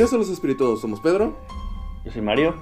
Bienvenidos 0.00 0.14
a 0.14 0.28
los 0.28 0.30
espirituosos. 0.34 0.80
Somos 0.80 0.98
Pedro. 0.98 1.36
Yo 2.06 2.10
soy 2.10 2.22
Mario. 2.22 2.54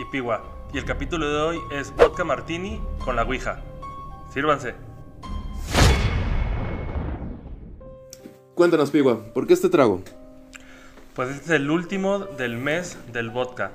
Y 0.00 0.04
Piwa. 0.12 0.44
Y 0.72 0.78
el 0.78 0.84
capítulo 0.84 1.28
de 1.28 1.42
hoy 1.42 1.60
es 1.72 1.92
Vodka 1.96 2.22
Martini 2.22 2.80
con 3.04 3.16
la 3.16 3.24
Ouija. 3.24 3.60
Sírvanse. 4.32 4.76
Cuéntanos, 8.54 8.92
Pigua, 8.92 9.24
¿por 9.34 9.44
qué 9.48 9.54
este 9.54 9.68
trago? 9.68 10.02
Pues 11.16 11.30
este 11.30 11.44
es 11.46 11.50
el 11.50 11.68
último 11.68 12.20
del 12.20 12.58
mes 12.58 12.96
del 13.12 13.28
vodka. 13.30 13.72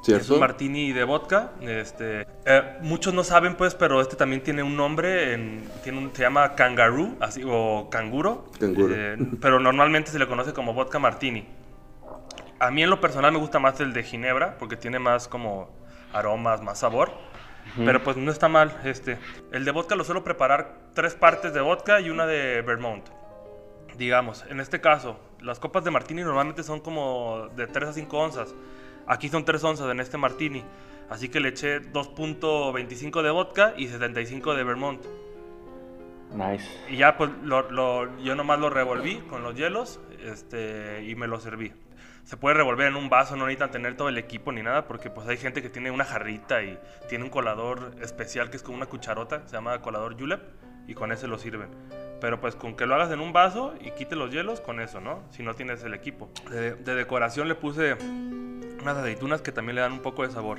Es 0.00 0.06
¿Cierto? 0.06 0.34
un 0.34 0.40
martini 0.40 0.92
de 0.92 1.04
vodka. 1.04 1.52
Este, 1.62 2.26
eh, 2.44 2.76
muchos 2.82 3.14
no 3.14 3.24
saben, 3.24 3.56
pues, 3.56 3.74
pero 3.74 3.98
este 4.02 4.14
también 4.16 4.42
tiene 4.42 4.62
un 4.62 4.76
nombre. 4.76 5.32
en- 5.32 5.64
tiene 5.82 5.96
un- 5.96 6.14
se 6.14 6.20
llama 6.20 6.54
kangaroo, 6.54 7.14
así, 7.18 7.40
o 7.46 7.88
canguro. 7.90 8.44
Canguro. 8.60 8.94
Eh, 8.94 9.16
pero 9.40 9.58
normalmente 9.58 10.10
se 10.10 10.18
le 10.18 10.28
conoce 10.28 10.52
como 10.52 10.74
vodka 10.74 10.98
martini. 10.98 11.46
A 12.62 12.70
mí 12.70 12.82
en 12.82 12.90
lo 12.90 13.00
personal 13.00 13.32
me 13.32 13.38
gusta 13.38 13.58
más 13.58 13.80
el 13.80 13.92
de 13.92 14.02
ginebra, 14.04 14.56
porque 14.58 14.76
tiene 14.76 14.98
más 14.98 15.26
como 15.26 15.68
aromas, 16.12 16.62
más 16.62 16.78
sabor. 16.78 17.10
Pero 17.76 18.02
pues 18.02 18.16
no 18.16 18.30
está 18.30 18.48
mal. 18.48 18.76
Este, 18.84 19.18
el 19.52 19.64
de 19.64 19.70
vodka 19.70 19.94
lo 19.94 20.04
suelo 20.04 20.22
preparar 20.24 20.76
tres 20.94 21.14
partes 21.14 21.52
de 21.54 21.60
vodka 21.60 22.00
y 22.00 22.10
una 22.10 22.26
de 22.26 22.62
Vermont. 22.62 23.04
Digamos, 23.96 24.44
en 24.48 24.60
este 24.60 24.80
caso, 24.80 25.18
las 25.40 25.58
copas 25.58 25.82
de 25.84 25.90
martini 25.90 26.22
normalmente 26.22 26.62
son 26.62 26.80
como 26.80 27.48
de 27.56 27.66
3 27.66 27.88
a 27.90 27.92
5 27.92 28.18
onzas. 28.18 28.54
Aquí 29.06 29.28
son 29.28 29.44
3 29.44 29.62
onzas 29.64 29.90
en 29.90 30.00
este 30.00 30.16
martini. 30.18 30.64
Así 31.10 31.28
que 31.28 31.40
le 31.40 31.48
eché 31.50 31.80
2.25 31.92 33.22
de 33.22 33.30
vodka 33.30 33.74
y 33.76 33.88
75 33.88 34.54
de 34.54 34.64
Vermont. 34.64 35.04
Nice. 36.32 36.66
Y 36.88 36.96
ya 36.96 37.16
pues 37.16 37.30
lo, 37.42 37.70
lo- 37.70 38.18
yo 38.18 38.34
nomás 38.34 38.58
lo 38.58 38.70
revolví 38.70 39.16
con 39.28 39.42
los 39.42 39.54
hielos 39.54 40.00
este, 40.24 41.04
y 41.04 41.14
me 41.14 41.26
lo 41.26 41.38
serví. 41.40 41.72
Se 42.24 42.36
puede 42.36 42.54
revolver 42.54 42.86
en 42.86 42.96
un 42.96 43.08
vaso, 43.08 43.36
no 43.36 43.46
necesitan 43.46 43.70
tener 43.70 43.96
todo 43.96 44.08
el 44.08 44.16
equipo 44.16 44.52
ni 44.52 44.62
nada, 44.62 44.86
porque 44.86 45.10
pues 45.10 45.26
hay 45.28 45.36
gente 45.36 45.60
que 45.60 45.68
tiene 45.68 45.90
una 45.90 46.04
jarrita 46.04 46.62
y 46.62 46.78
tiene 47.08 47.24
un 47.24 47.30
colador 47.30 47.96
especial 48.00 48.48
que 48.48 48.56
es 48.56 48.62
como 48.62 48.76
una 48.76 48.86
cucharota, 48.86 49.46
se 49.46 49.52
llama 49.52 49.80
colador 49.80 50.18
julep, 50.18 50.40
y 50.86 50.94
con 50.94 51.12
ese 51.12 51.26
lo 51.26 51.38
sirven. 51.38 51.70
Pero 52.20 52.40
pues 52.40 52.54
con 52.54 52.76
que 52.76 52.86
lo 52.86 52.94
hagas 52.94 53.10
en 53.10 53.20
un 53.20 53.32
vaso 53.32 53.74
y 53.80 53.90
quite 53.90 54.14
los 54.14 54.30
hielos, 54.30 54.60
con 54.60 54.80
eso, 54.80 55.00
¿no? 55.00 55.24
Si 55.30 55.42
no 55.42 55.54
tienes 55.54 55.82
el 55.82 55.94
equipo. 55.94 56.30
De, 56.48 56.74
de 56.74 56.94
decoración 56.94 57.48
le 57.48 57.56
puse 57.56 57.94
unas 58.80 58.96
aceitunas 58.96 59.42
que 59.42 59.52
también 59.52 59.76
le 59.76 59.82
dan 59.82 59.92
un 59.92 60.00
poco 60.02 60.22
de 60.22 60.30
sabor. 60.30 60.58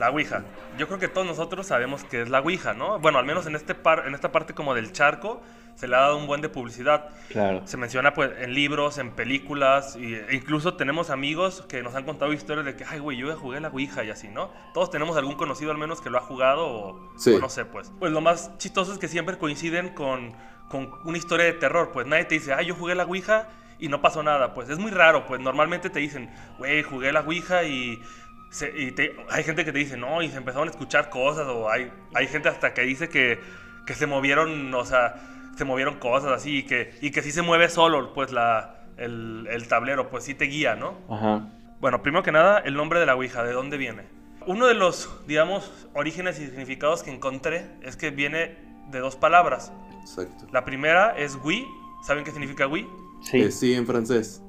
La 0.00 0.10
Ouija. 0.10 0.42
Yo 0.78 0.86
creo 0.88 0.98
que 0.98 1.08
todos 1.08 1.26
nosotros 1.26 1.66
sabemos 1.66 2.02
que 2.04 2.22
es 2.22 2.28
la 2.28 2.40
Ouija, 2.40 2.74
¿no? 2.74 2.98
Bueno, 2.98 3.18
al 3.18 3.24
menos 3.26 3.46
en, 3.46 3.54
este 3.54 3.74
par, 3.76 4.04
en 4.08 4.14
esta 4.14 4.32
parte 4.32 4.54
como 4.54 4.74
del 4.74 4.90
charco 4.92 5.40
se 5.76 5.86
le 5.88 5.94
ha 5.96 6.00
dado 6.00 6.16
un 6.16 6.26
buen 6.26 6.40
de 6.40 6.48
publicidad. 6.48 7.08
Claro. 7.28 7.66
Se 7.66 7.76
menciona 7.76 8.12
pues 8.12 8.30
en 8.40 8.52
libros, 8.54 8.98
en 8.98 9.12
películas, 9.12 9.96
y- 9.96 10.14
e 10.14 10.34
incluso 10.34 10.74
tenemos 10.74 11.08
amigos 11.10 11.64
que 11.68 11.82
nos 11.82 11.94
han 11.94 12.04
contado 12.04 12.32
historias 12.32 12.66
de 12.66 12.76
que, 12.76 12.84
ay, 12.84 12.98
güey, 12.98 13.16
yo 13.18 13.28
ya 13.28 13.36
jugué 13.36 13.60
la 13.60 13.68
Ouija 13.68 14.02
y 14.04 14.10
así, 14.10 14.28
¿no? 14.28 14.50
Todos 14.74 14.90
tenemos 14.90 15.16
algún 15.16 15.36
conocido 15.36 15.70
al 15.70 15.78
menos 15.78 16.00
que 16.00 16.10
lo 16.10 16.18
ha 16.18 16.22
jugado 16.22 16.66
o, 16.66 17.10
Sí. 17.16 17.32
o 17.34 17.38
no 17.38 17.48
sé, 17.48 17.64
pues. 17.64 17.92
Pues 17.98 18.10
lo 18.12 18.20
más 18.20 18.56
chistoso 18.58 18.92
es 18.92 18.98
que 18.98 19.08
siempre 19.08 19.38
coinciden 19.38 19.90
con, 19.90 20.34
con 20.68 20.90
una 21.04 21.16
historia 21.18 21.44
de 21.46 21.52
terror, 21.54 21.90
pues 21.92 22.06
nadie 22.06 22.24
te 22.24 22.34
dice, 22.36 22.52
ay, 22.54 22.66
yo 22.66 22.74
jugué 22.74 22.94
la 22.94 23.04
Ouija 23.04 23.48
y 23.78 23.88
no 23.88 24.02
pasó 24.02 24.22
nada, 24.22 24.52
pues 24.52 24.68
es 24.68 24.78
muy 24.78 24.90
raro, 24.90 25.24
pues 25.26 25.40
normalmente 25.40 25.88
te 25.88 25.98
dicen, 26.00 26.30
güey, 26.58 26.82
jugué 26.82 27.12
la 27.12 27.20
Ouija 27.20 27.64
y... 27.64 28.02
se- 28.50 28.72
y 28.76 28.92
te- 28.92 29.16
hay 29.30 29.42
gente 29.44 29.64
que 29.64 29.72
te 29.72 29.78
dice, 29.78 29.96
no, 29.96 30.22
y 30.22 30.28
se 30.30 30.36
empezaron 30.36 30.68
a 30.68 30.70
escuchar 30.70 31.08
cosas, 31.10 31.46
o 31.48 31.70
hay, 31.70 31.90
hay 32.14 32.26
gente 32.26 32.48
hasta 32.48 32.74
que 32.74 32.82
dice 32.82 33.08
que, 33.08 33.40
que 33.86 33.94
se 33.94 34.06
movieron, 34.06 34.72
o 34.74 34.84
sea, 34.84 35.14
se 35.56 35.64
movieron 35.64 35.98
cosas 35.98 36.32
así, 36.32 36.58
y 36.58 36.62
que, 36.64 36.94
y 37.00 37.10
que 37.10 37.22
sí 37.22 37.32
se 37.32 37.42
mueve 37.42 37.68
solo, 37.68 38.12
pues, 38.12 38.32
la, 38.32 38.84
el, 38.96 39.46
el 39.50 39.66
tablero, 39.68 40.10
pues 40.10 40.24
sí 40.24 40.34
te 40.34 40.44
guía, 40.46 40.74
¿no? 40.76 40.98
Ajá. 41.08 41.48
Bueno, 41.80 42.02
primero 42.02 42.22
que 42.22 42.32
nada, 42.32 42.58
el 42.58 42.74
nombre 42.74 43.00
de 43.00 43.06
la 43.06 43.14
Ouija, 43.14 43.42
¿de 43.42 43.52
dónde 43.52 43.78
viene? 43.78 44.02
Uno 44.46 44.66
de 44.66 44.74
los, 44.74 45.08
digamos, 45.26 45.70
orígenes 45.94 46.38
y 46.40 46.46
significados 46.46 47.02
que 47.02 47.10
encontré 47.10 47.66
es 47.82 47.96
que 47.96 48.10
viene 48.10 48.56
de 48.90 48.98
dos 48.98 49.16
palabras. 49.16 49.72
Exacto. 50.00 50.46
La 50.52 50.64
primera 50.64 51.14
es 51.16 51.38
oui, 51.44 51.66
¿saben 52.02 52.24
qué 52.24 52.30
significa 52.32 52.66
oui? 52.66 52.86
Sí. 53.22 53.42
Eh, 53.42 53.50
sí, 53.50 53.74
en 53.74 53.86
francés. 53.86 54.42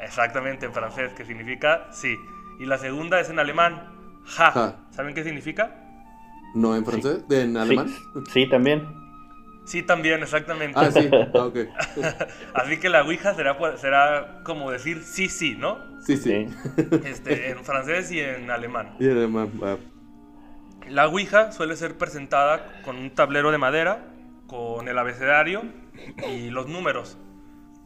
Exactamente, 0.00 0.66
en 0.66 0.72
francés, 0.72 1.12
que 1.14 1.24
significa 1.24 1.88
sí. 1.92 2.16
Y 2.58 2.66
la 2.66 2.78
segunda 2.78 3.20
es 3.20 3.30
en 3.30 3.38
alemán, 3.38 3.82
ja. 4.24 4.50
Ja. 4.52 4.76
¿Saben 4.90 5.14
qué 5.14 5.24
significa? 5.24 5.74
¿No 6.54 6.74
en 6.74 6.84
francés? 6.84 7.26
¿De- 7.28 7.42
¿En 7.42 7.56
alemán? 7.56 7.88
Sí, 7.88 8.22
sí, 8.32 8.48
también. 8.48 8.86
Sí, 9.64 9.82
también, 9.82 10.22
exactamente. 10.22 10.78
Ah, 10.80 10.90
sí. 10.90 11.10
Ah, 11.34 11.44
ok. 11.44 11.56
Así 12.54 12.78
que 12.80 12.88
la 12.88 13.02
Ouija 13.02 13.34
será, 13.34 13.56
será 13.76 14.40
como 14.42 14.70
decir 14.70 15.02
sí, 15.04 15.28
sí, 15.28 15.56
¿no? 15.58 15.78
Sí, 16.00 16.16
sí. 16.16 16.48
Sí. 16.48 16.88
Este, 17.04 17.50
en 17.50 17.64
francés 17.64 18.10
y 18.10 18.20
en 18.20 18.50
alemán. 18.50 18.94
Y 18.98 19.04
en 19.04 19.18
alemán, 19.18 19.50
va. 19.62 19.76
La 20.88 21.06
Ouija 21.06 21.52
suele 21.52 21.76
ser 21.76 21.98
presentada 21.98 22.80
con 22.82 22.96
un 22.96 23.10
tablero 23.10 23.50
de 23.50 23.58
madera, 23.58 24.06
con 24.46 24.88
el 24.88 24.96
abecedario 24.96 25.62
y 26.26 26.48
los 26.48 26.66
números. 26.66 27.18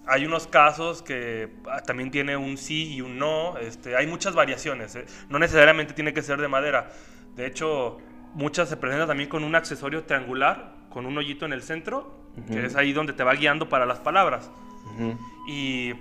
Hay 0.07 0.25
unos 0.25 0.47
casos 0.47 1.03
que 1.03 1.51
ah, 1.71 1.81
también 1.81 2.11
tiene 2.11 2.37
un 2.37 2.57
sí 2.57 2.95
y 2.95 3.01
un 3.01 3.19
no. 3.19 3.57
Este, 3.59 3.97
hay 3.97 4.07
muchas 4.07 4.35
variaciones. 4.35 4.97
¿eh? 4.97 5.07
No 5.29 5.39
necesariamente 5.39 5.95
tiene 5.95 6.13
que 6.13 6.23
ser 6.23 6.41
de 6.41 6.49
madera. 6.49 6.91
De 7.37 7.47
hecho, 7.47 7.99
muchas 8.35 8.69
se 8.69 8.77
presentan 8.77 9.09
también 9.09 9.29
con 9.29 9.45
un 9.45 9.55
accesorio 9.55 10.05
triangular, 10.05 10.75
con 10.91 11.07
un 11.07 11.17
hoyito 11.17 11.47
en 11.47 11.53
el 11.53 11.63
centro, 11.63 12.19
que 12.49 12.67
es 12.67 12.77
ahí 12.77 12.93
donde 12.93 13.13
te 13.13 13.25
va 13.25 13.35
guiando 13.35 13.69
para 13.69 13.87
las 13.87 14.01
palabras. 14.01 14.51
Ujú. 14.95 15.19
Y, 15.47 15.95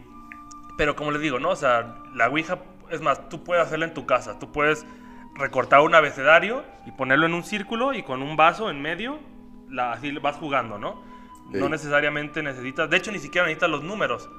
pero 0.77 0.95
como 0.95 1.11
les 1.11 1.21
digo, 1.21 1.39
¿no? 1.39 1.49
O 1.49 1.55
sea, 1.55 1.95
la 2.15 2.27
Ouija, 2.29 2.59
es 2.89 3.01
más, 3.01 3.29
tú 3.29 3.43
puedes 3.43 3.65
hacerla 3.65 3.85
en 3.85 3.93
tu 3.93 4.05
casa. 4.05 4.39
Tú 4.39 4.51
puedes 4.51 4.85
recortar 5.35 5.81
un 5.81 5.95
abecedario 5.95 6.63
y 6.85 6.91
ponerlo 6.91 7.25
en 7.25 7.33
un 7.33 7.43
círculo 7.43 7.93
y 7.93 8.03
con 8.03 8.21
un 8.21 8.35
vaso 8.35 8.69
en 8.69 8.81
medio, 8.81 9.19
la, 9.69 9.93
así 9.93 10.11
vas 10.11 10.35
jugando, 10.35 10.77
¿no? 10.77 11.10
No 11.51 11.69
necesariamente 11.69 12.41
necesitas, 12.41 12.89
de 12.89 12.97
hecho 12.97 13.11
ni 13.11 13.19
siquiera 13.19 13.45
necesitas 13.45 13.69
los 13.69 13.83
números. 13.83 14.29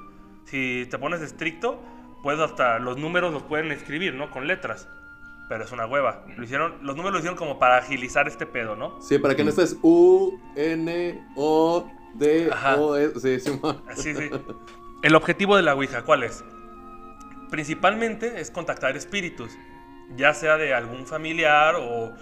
Si 0.45 0.87
te 0.91 0.99
pones 0.99 1.21
estricto, 1.21 1.81
puedes 2.23 2.41
hasta 2.41 2.79
los 2.79 2.97
números 2.97 3.33
los 3.33 3.43
pueden 3.43 3.71
escribir, 3.73 4.15
¿no? 4.15 4.31
Con 4.31 4.47
letras. 4.47 4.89
Pero 5.49 5.65
es 5.65 5.73
una 5.73 5.87
hueva. 5.87 6.25
Lo 6.37 6.45
hicieron, 6.45 6.79
los 6.83 6.97
números 6.97 7.13
lo 7.13 7.19
hicieron 7.19 7.37
como 7.37 7.59
para 7.59 7.77
agilizar 7.77 8.27
este 8.29 8.47
pedo, 8.47 8.77
¿no? 8.77 9.01
Sí, 9.03 9.19
para 9.19 9.35
que 9.35 9.45
no 9.45 9.51
estés 9.51 9.77
U, 9.83 10.41
N, 10.57 11.29
O, 11.37 11.91
D, 12.15 12.49
Ajá. 12.51 12.77
O, 12.77 12.97
S. 12.97 13.21
Sí, 13.21 13.41
sí, 13.41 13.61
ma. 13.63 13.83
Sí, 13.95 14.15
sí. 14.15 14.31
El 15.03 15.15
objetivo 15.15 15.57
de 15.57 15.63
la 15.63 15.75
Ouija, 15.75 16.03
¿cuál 16.03 16.23
es? 16.23 16.45
Principalmente 17.51 18.41
es 18.41 18.51
contactar 18.51 18.97
espíritus, 18.97 19.53
ya 20.17 20.33
sea 20.33 20.57
de 20.57 20.73
algún 20.73 21.07
familiar 21.07 21.75
o 21.79 22.15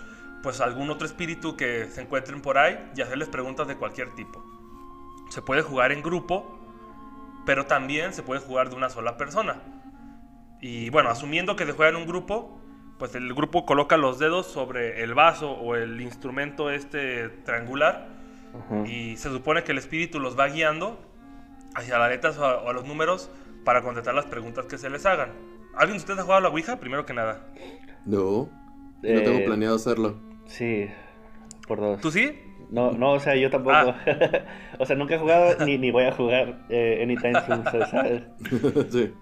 pues 0.42 0.60
algún 0.60 0.90
otro 0.90 1.06
espíritu 1.06 1.56
que 1.56 1.86
se 1.86 2.00
encuentren 2.00 2.40
por 2.40 2.58
ahí 2.58 2.90
y 2.96 3.02
hacerles 3.02 3.28
preguntas 3.28 3.68
de 3.68 3.76
cualquier 3.76 4.14
tipo. 4.14 4.42
Se 5.30 5.40
puede 5.42 5.62
jugar 5.62 5.90
en 5.92 6.02
grupo, 6.02 6.58
pero 7.46 7.64
también 7.66 8.12
se 8.12 8.22
puede 8.22 8.40
jugar 8.40 8.68
de 8.68 8.76
una 8.76 8.90
sola 8.90 9.16
persona. 9.16 9.62
Y 10.60 10.90
bueno, 10.90 11.08
asumiendo 11.08 11.56
que 11.56 11.64
se 11.64 11.72
juega 11.72 11.90
en 11.90 11.96
un 11.96 12.06
grupo, 12.06 12.60
pues 12.98 13.14
el 13.14 13.32
grupo 13.32 13.64
coloca 13.64 13.96
los 13.96 14.18
dedos 14.18 14.46
sobre 14.46 15.02
el 15.02 15.14
vaso 15.14 15.52
o 15.52 15.74
el 15.74 16.00
instrumento 16.02 16.68
este 16.70 17.30
triangular 17.46 18.08
Ujú. 18.52 18.84
y 18.84 19.16
se 19.16 19.30
supone 19.30 19.64
que 19.64 19.72
el 19.72 19.78
espíritu 19.78 20.20
los 20.20 20.38
va 20.38 20.48
guiando 20.48 21.00
hacia 21.74 21.98
las 21.98 22.10
letras 22.10 22.36
o 22.36 22.44
a, 22.44 22.58
o 22.62 22.68
a 22.68 22.72
los 22.74 22.84
números 22.84 23.30
para 23.64 23.80
contestar 23.82 24.14
las 24.14 24.26
preguntas 24.26 24.66
que 24.66 24.76
se 24.76 24.90
les 24.90 25.06
hagan. 25.06 25.30
¿Alguien 25.74 25.96
de 25.96 26.00
ustedes 26.02 26.18
ha 26.18 26.22
jugado 26.24 26.38
a 26.40 26.42
la 26.42 26.48
Ouija? 26.50 26.78
Primero 26.78 27.06
que 27.06 27.14
nada. 27.14 27.46
No. 28.04 28.50
No 29.02 29.22
tengo 29.22 29.38
Eh, 29.38 29.44
planeado 29.46 29.76
hacerlo. 29.76 30.18
Sí. 30.46 30.88
Por 31.66 31.80
dos. 31.80 32.00
¿Tú 32.02 32.10
sí? 32.10 32.38
No, 32.70 32.92
no, 32.92 33.12
o 33.12 33.20
sea, 33.20 33.34
yo 33.36 33.50
tampoco. 33.50 33.74
Ah. 33.76 33.96
o 34.78 34.86
sea, 34.86 34.96
nunca 34.96 35.14
he 35.16 35.18
jugado 35.18 35.64
ni, 35.66 35.76
ni 35.78 35.90
voy 35.90 36.04
a 36.04 36.12
jugar 36.12 36.60
eh, 36.68 37.00
anytime 37.02 37.34
soon, 37.46 37.64
¿sabes? 37.90 38.22
sí. 38.92 39.12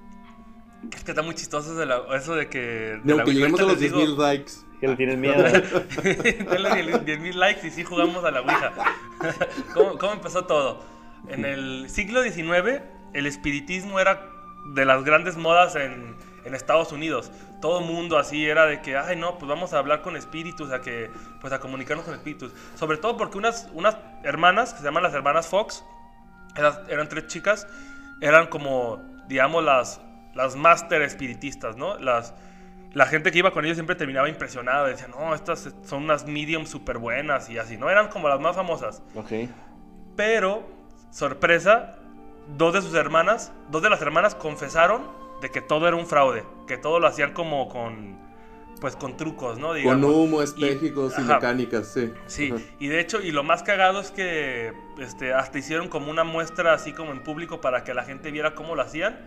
Es 0.94 1.02
que 1.04 1.10
está 1.10 1.22
muy 1.22 1.34
chistoso 1.34 1.74
de 1.74 1.86
la- 1.86 2.02
eso 2.16 2.36
de 2.36 2.48
que... 2.48 2.58
de 2.60 3.00
No, 3.04 3.16
la 3.16 3.24
que 3.24 3.30
Ouija. 3.30 3.46
lleguemos 3.46 3.60
a 3.60 3.62
los 3.64 3.80
les 3.80 3.92
10.000 3.92 4.16
likes. 4.16 4.52
Que 4.80 4.86
le 4.88 4.96
tienes 4.96 5.18
miedo. 5.18 5.42
Denle 6.04 6.94
10.000 7.04 7.34
likes 7.34 7.66
y 7.66 7.70
sí 7.70 7.82
jugamos 7.82 8.24
a 8.24 8.30
la 8.30 8.42
Ouija. 8.42 8.72
¿Cómo, 9.74 9.98
cómo 9.98 10.12
empezó 10.12 10.44
todo? 10.44 10.84
En 11.28 11.44
el 11.44 11.88
siglo 11.90 12.22
XIX, 12.22 12.82
el 13.12 13.26
espiritismo 13.26 13.98
era 13.98 14.30
de 14.74 14.84
las 14.84 15.02
grandes 15.04 15.36
modas 15.36 15.74
en, 15.74 16.14
en 16.48 16.54
Estados 16.54 16.92
Unidos. 16.92 17.30
Todo 17.60 17.80
mundo 17.80 18.18
así 18.18 18.46
era 18.46 18.66
de 18.66 18.82
que, 18.82 18.96
ay, 18.96 19.16
no, 19.16 19.38
pues 19.38 19.48
vamos 19.48 19.72
a 19.72 19.78
hablar 19.78 20.02
con 20.02 20.16
espíritus, 20.16 20.72
a 20.72 20.80
que, 20.80 21.10
pues 21.40 21.52
a 21.52 21.60
comunicarnos 21.60 22.04
con 22.04 22.14
espíritus. 22.14 22.52
Sobre 22.74 22.96
todo 22.98 23.16
porque 23.16 23.38
unas, 23.38 23.68
unas 23.72 23.96
hermanas, 24.24 24.72
que 24.72 24.78
se 24.80 24.84
llaman 24.84 25.02
las 25.04 25.14
hermanas 25.14 25.46
Fox, 25.46 25.84
eran, 26.56 26.74
eran 26.88 27.08
tres 27.08 27.28
chicas, 27.28 27.66
eran 28.20 28.48
como, 28.48 29.00
digamos, 29.28 29.62
las, 29.64 30.00
las 30.34 30.56
máster 30.56 31.02
espiritistas, 31.02 31.76
¿no? 31.76 31.98
Las, 31.98 32.34
la 32.92 33.06
gente 33.06 33.30
que 33.30 33.38
iba 33.38 33.52
con 33.52 33.64
ellos 33.64 33.76
siempre 33.76 33.96
terminaba 33.96 34.28
impresionada, 34.28 34.86
decían, 34.86 35.12
no, 35.12 35.34
estas 35.34 35.72
son 35.84 36.04
unas 36.04 36.26
mediums 36.26 36.68
súper 36.68 36.98
buenas 36.98 37.48
y 37.50 37.58
así, 37.58 37.76
¿no? 37.76 37.90
Eran 37.90 38.08
como 38.08 38.28
las 38.28 38.40
más 38.40 38.56
famosas. 38.56 39.02
ok. 39.14 39.48
Pero, 40.16 40.66
sorpresa, 41.12 41.96
dos 42.56 42.74
de 42.74 42.82
sus 42.82 42.94
hermanas, 42.94 43.52
dos 43.70 43.82
de 43.82 43.90
las 43.90 44.02
hermanas 44.02 44.34
confesaron 44.34 45.02
de 45.40 45.50
que 45.50 45.60
todo 45.60 45.86
era 45.88 45.96
un 45.96 46.06
fraude, 46.06 46.44
que 46.66 46.76
todo 46.76 47.00
lo 47.00 47.06
hacían 47.06 47.32
como 47.32 47.68
con 47.68 48.28
pues 48.80 48.96
con 48.96 49.16
trucos, 49.16 49.58
¿no? 49.58 49.70
Con 49.82 50.04
humo, 50.04 50.42
espejos 50.42 51.14
y, 51.18 51.22
mecánicas, 51.22 51.88
sí. 51.92 52.12
Sí, 52.26 52.52
Ajá. 52.54 52.62
y 52.78 52.88
de 52.88 53.00
hecho, 53.00 53.20
y 53.20 53.32
lo 53.32 53.42
más 53.42 53.62
cagado 53.62 54.00
es 54.00 54.10
que 54.10 54.72
este, 54.98 55.32
hasta 55.32 55.58
hicieron 55.58 55.88
como 55.88 56.10
una 56.10 56.24
muestra 56.24 56.74
así 56.74 56.92
como 56.92 57.12
en 57.12 57.22
público 57.22 57.60
para 57.60 57.84
que 57.84 57.94
la 57.94 58.04
gente 58.04 58.30
viera 58.30 58.54
cómo 58.54 58.74
lo 58.74 58.82
hacían. 58.82 59.18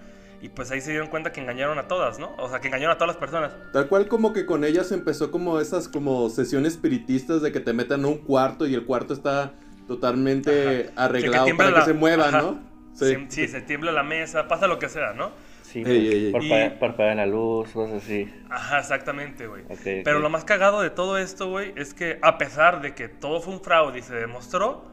Y 0.42 0.50
pues 0.50 0.72
ahí 0.72 0.82
se 0.82 0.90
dieron 0.90 1.08
cuenta 1.08 1.32
que 1.32 1.40
engañaron 1.40 1.78
a 1.78 1.88
todas, 1.88 2.18
¿no? 2.18 2.34
O 2.38 2.50
sea, 2.50 2.60
que 2.60 2.68
engañaron 2.68 2.96
a 2.96 2.98
todas 2.98 3.10
las 3.10 3.18
personas. 3.18 3.54
Tal 3.74 3.88
cual 3.88 4.08
como 4.08 4.34
que 4.34 4.48
con 4.48 4.64
ellas 4.64 4.92
empezó 4.92 5.30
como 5.30 5.60
esas 5.60 5.88
como 5.88 6.32
sesiones 6.32 6.74
espiritistas 6.74 7.44
de 7.44 7.52
que 7.52 7.60
te 7.60 7.74
metan 7.74 8.06
a 8.06 8.08
un 8.08 8.18
cuarto 8.18 8.66
y 8.66 8.74
el 8.74 8.86
cuarto 8.86 9.14
está 9.14 9.54
totalmente 9.88 10.90
Ajá. 10.96 11.06
arreglado 11.06 11.46
para 11.56 11.76
que 11.76 11.82
se 11.82 11.94
mueva, 11.94 12.30
ajá. 12.30 12.42
¿no? 12.42 12.60
Sí. 12.94 13.16
sí, 13.30 13.48
se 13.48 13.62
tiembla 13.62 13.92
la 13.92 14.04
mesa, 14.04 14.48
pasa 14.48 14.68
lo 14.68 14.80
que 14.80 14.90
sea, 14.90 15.14
¿no? 15.14 15.32
Sí, 15.72 15.80
Ey, 15.80 15.84
pues, 15.84 15.96
ey, 15.98 16.26
ey. 16.26 16.32
parpadea- 16.34 16.68
Y- 16.68 16.80
parpadea 16.80 17.16
la 17.16 17.26
luz, 17.26 17.70
cosas 17.72 18.04
así. 18.04 18.30
Ajá, 18.50 18.80
exactamente, 18.80 19.48
güey. 19.48 19.64
Pero 20.04 20.20
lo 20.20 20.30
más 20.30 20.44
cagado 20.44 20.82
de 20.82 20.90
todo 20.90 21.18
esto, 21.18 21.50
güey, 21.50 21.74
es 21.78 21.94
que 21.94 22.20
a 22.22 22.38
pesar 22.38 22.82
de 22.82 22.94
que 22.94 23.08
todo 23.08 23.40
fue 23.42 23.54
un 23.54 23.62
fraude 23.62 24.00
y 24.00 24.02
se 24.02 24.14
demostró, 24.16 24.86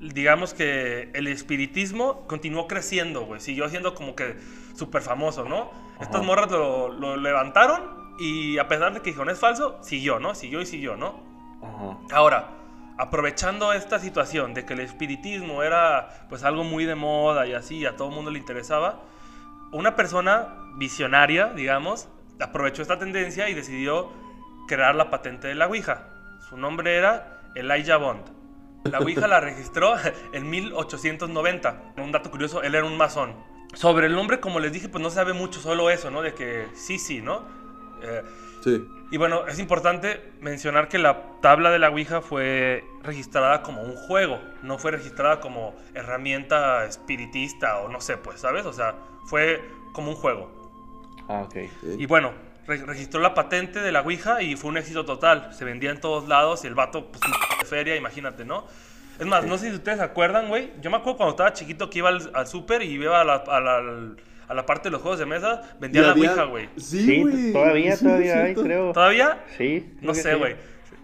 digamos 0.00 0.52
que 0.54 1.10
el 1.14 1.26
espiritismo 1.28 2.26
continuó 2.26 2.66
creciendo, 2.66 3.22
güey. 3.24 3.40
Siguió 3.40 3.68
siendo 3.68 3.94
como 3.94 4.14
que 4.14 4.36
súper 4.74 5.00
famoso, 5.02 5.44
¿no? 5.46 5.70
Estas 6.00 6.22
morras 6.22 6.50
lo, 6.50 6.88
lo 6.90 7.16
levantaron 7.16 8.14
y 8.18 8.58
a 8.58 8.68
pesar 8.68 8.92
de 8.92 9.00
que 9.00 9.10
dijeron 9.10 9.30
es 9.30 9.38
falso, 9.38 9.78
siguió, 9.82 10.18
¿no? 10.20 10.34
Siguió 10.34 10.60
y 10.60 10.66
siguió, 10.66 10.96
¿no? 10.96 11.22
Ajá. 11.62 11.98
Ahora, 12.12 12.48
aprovechando 12.98 13.72
esta 13.72 13.98
situación 13.98 14.52
de 14.52 14.64
que 14.66 14.74
el 14.74 14.80
espiritismo 14.80 15.62
era 15.62 16.26
pues 16.28 16.44
algo 16.44 16.64
muy 16.64 16.84
de 16.84 16.94
moda 16.94 17.46
y 17.46 17.54
así, 17.54 17.86
a 17.86 17.96
todo 17.96 18.08
el 18.10 18.14
mundo 18.14 18.30
le 18.30 18.38
interesaba, 18.38 19.00
una 19.72 19.96
persona 19.96 20.54
visionaria, 20.76 21.52
digamos, 21.54 22.08
aprovechó 22.40 22.82
esta 22.82 22.98
tendencia 22.98 23.48
y 23.48 23.54
decidió 23.54 24.10
crear 24.68 24.94
la 24.94 25.10
patente 25.10 25.48
de 25.48 25.54
la 25.54 25.66
Ouija. 25.66 26.08
Su 26.48 26.56
nombre 26.56 26.96
era 26.96 27.40
Elijah 27.54 27.96
Bond. 27.96 28.22
La 28.84 28.98
Ouija 29.00 29.26
la 29.26 29.40
registró 29.40 29.94
en 30.32 30.48
1890. 30.48 31.94
Un 31.98 32.12
dato 32.12 32.30
curioso, 32.30 32.62
él 32.62 32.74
era 32.74 32.84
un 32.84 32.96
masón. 32.96 33.34
Sobre 33.74 34.06
el 34.06 34.14
nombre, 34.14 34.40
como 34.40 34.60
les 34.60 34.72
dije, 34.72 34.88
pues 34.88 35.02
no 35.02 35.10
se 35.10 35.16
sabe 35.16 35.32
mucho, 35.32 35.60
solo 35.60 35.90
eso, 35.90 36.10
¿no? 36.10 36.22
De 36.22 36.34
que 36.34 36.66
sí, 36.74 36.98
sí, 36.98 37.20
¿no? 37.20 37.42
Eh, 38.02 38.22
Sí. 38.62 38.84
Y 39.10 39.18
bueno, 39.18 39.46
es 39.46 39.58
importante 39.58 40.32
mencionar 40.40 40.88
que 40.88 40.98
la 40.98 41.22
tabla 41.40 41.70
de 41.70 41.78
la 41.78 41.90
Ouija 41.90 42.20
fue 42.22 42.84
registrada 43.02 43.62
como 43.62 43.82
un 43.82 43.94
juego, 43.96 44.40
no 44.62 44.78
fue 44.78 44.90
registrada 44.90 45.40
como 45.40 45.74
herramienta 45.94 46.84
espiritista 46.84 47.78
o 47.78 47.88
no 47.88 48.00
sé, 48.00 48.16
pues, 48.16 48.40
¿sabes? 48.40 48.66
O 48.66 48.72
sea, 48.72 48.94
fue 49.26 49.62
como 49.92 50.10
un 50.10 50.16
juego. 50.16 50.50
Ah, 51.28 51.42
ok. 51.42 51.56
Y 51.98 52.06
bueno, 52.06 52.32
re- 52.66 52.84
registró 52.84 53.20
la 53.20 53.34
patente 53.34 53.80
de 53.80 53.92
la 53.92 54.00
Ouija 54.02 54.42
y 54.42 54.56
fue 54.56 54.70
un 54.70 54.76
éxito 54.78 55.04
total. 55.04 55.52
Se 55.54 55.64
vendía 55.64 55.90
en 55.90 56.00
todos 56.00 56.28
lados 56.28 56.64
y 56.64 56.66
el 56.66 56.74
vato, 56.74 57.06
pues, 57.06 57.20
un 57.24 57.58
de 57.60 57.64
feria, 57.64 57.96
imagínate, 57.96 58.44
¿no? 58.44 58.66
Es 59.18 59.26
más, 59.26 59.44
no 59.46 59.56
sé 59.56 59.70
si 59.70 59.76
ustedes 59.76 59.98
se 59.98 60.04
acuerdan, 60.04 60.48
güey. 60.48 60.72
Yo 60.80 60.90
me 60.90 60.98
acuerdo 60.98 61.16
cuando 61.16 61.30
estaba 61.30 61.52
chiquito 61.52 61.88
que 61.88 61.98
iba 61.98 62.10
al, 62.10 62.30
al 62.34 62.46
súper 62.46 62.82
y 62.82 62.92
iba 62.92 63.20
a 63.20 63.24
la, 63.24 63.36
a, 63.36 63.60
la, 63.60 63.82
a 64.48 64.54
la 64.54 64.64
parte 64.66 64.84
de 64.88 64.92
los 64.92 65.02
juegos 65.02 65.18
de 65.18 65.26
mesa, 65.26 65.62
vendía 65.80 66.02
la 66.02 66.10
había- 66.12 66.30
Ouija, 66.30 66.44
güey. 66.44 66.68
Sí, 66.76 67.02
Sí, 67.04 67.22
güey. 67.22 67.52
todavía, 67.52 67.96
sí, 67.96 68.04
todavía 68.04 68.42
hay, 68.44 68.54
creo. 68.54 68.92
¿Todavía? 68.92 69.44
Sí. 69.58 69.92
No 70.00 70.14
sé, 70.14 70.32
sí. 70.32 70.38
güey. 70.38 70.56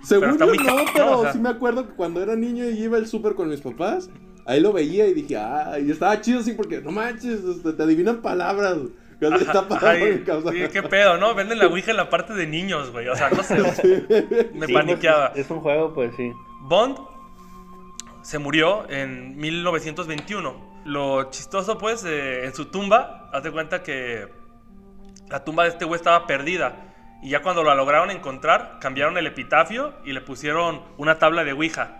Según 0.02 0.30
está 0.30 0.46
yo 0.46 0.54
muy 0.54 0.64
no, 0.64 0.76
pero 0.92 1.18
o 1.18 1.22
sea. 1.22 1.32
sí 1.32 1.38
me 1.38 1.48
acuerdo 1.48 1.86
que 1.88 1.94
cuando 1.94 2.22
era 2.22 2.34
niño 2.34 2.64
y 2.68 2.82
iba 2.82 2.96
al 2.98 3.06
súper 3.06 3.34
con 3.34 3.48
mis 3.48 3.60
papás, 3.60 4.10
ahí 4.46 4.60
lo 4.60 4.72
veía 4.72 5.06
y 5.06 5.14
dije, 5.14 5.36
ah, 5.36 5.78
y 5.80 5.90
estaba 5.90 6.20
chido 6.20 6.40
así 6.40 6.52
porque 6.54 6.80
no 6.80 6.90
manches, 6.90 7.40
este, 7.44 7.72
te 7.72 7.82
adivinan 7.82 8.20
palabras. 8.22 8.78
Ajá, 9.24 9.36
está 9.36 9.66
ay, 9.88 10.24
sí, 10.26 10.68
qué 10.72 10.82
pedo, 10.82 11.16
¿no? 11.16 11.32
Venden 11.36 11.60
la 11.60 11.68
Ouija 11.68 11.92
en 11.92 11.96
la 11.96 12.10
parte 12.10 12.32
de 12.34 12.44
niños, 12.48 12.90
güey. 12.90 13.06
O 13.06 13.14
sea, 13.14 13.30
no 13.30 13.44
sé. 13.44 13.56
Me 14.54 14.66
Sí, 14.66 14.72
paniqueaba. 14.72 15.28
es, 15.36 15.44
es 15.46 15.50
un 15.52 15.60
juego, 15.60 15.94
pues 15.94 16.10
sí. 16.16 16.32
Bond 16.62 16.98
se 18.22 18.40
murió 18.40 18.88
en 18.90 19.36
1921. 19.36 20.71
Lo 20.84 21.30
chistoso, 21.30 21.78
pues, 21.78 22.04
eh, 22.04 22.44
en 22.44 22.54
su 22.54 22.66
tumba, 22.66 23.30
haz 23.32 23.42
de 23.42 23.52
cuenta 23.52 23.82
que 23.82 24.28
la 25.28 25.44
tumba 25.44 25.62
de 25.64 25.70
este 25.70 25.84
güey 25.84 25.96
estaba 25.96 26.26
perdida. 26.26 26.88
Y 27.22 27.30
ya 27.30 27.40
cuando 27.42 27.62
la 27.62 27.74
lograron 27.76 28.10
encontrar, 28.10 28.78
cambiaron 28.80 29.16
el 29.16 29.26
epitafio 29.28 29.94
y 30.04 30.12
le 30.12 30.20
pusieron 30.20 30.82
una 30.98 31.18
tabla 31.18 31.44
de 31.44 31.52
Ouija. 31.52 31.98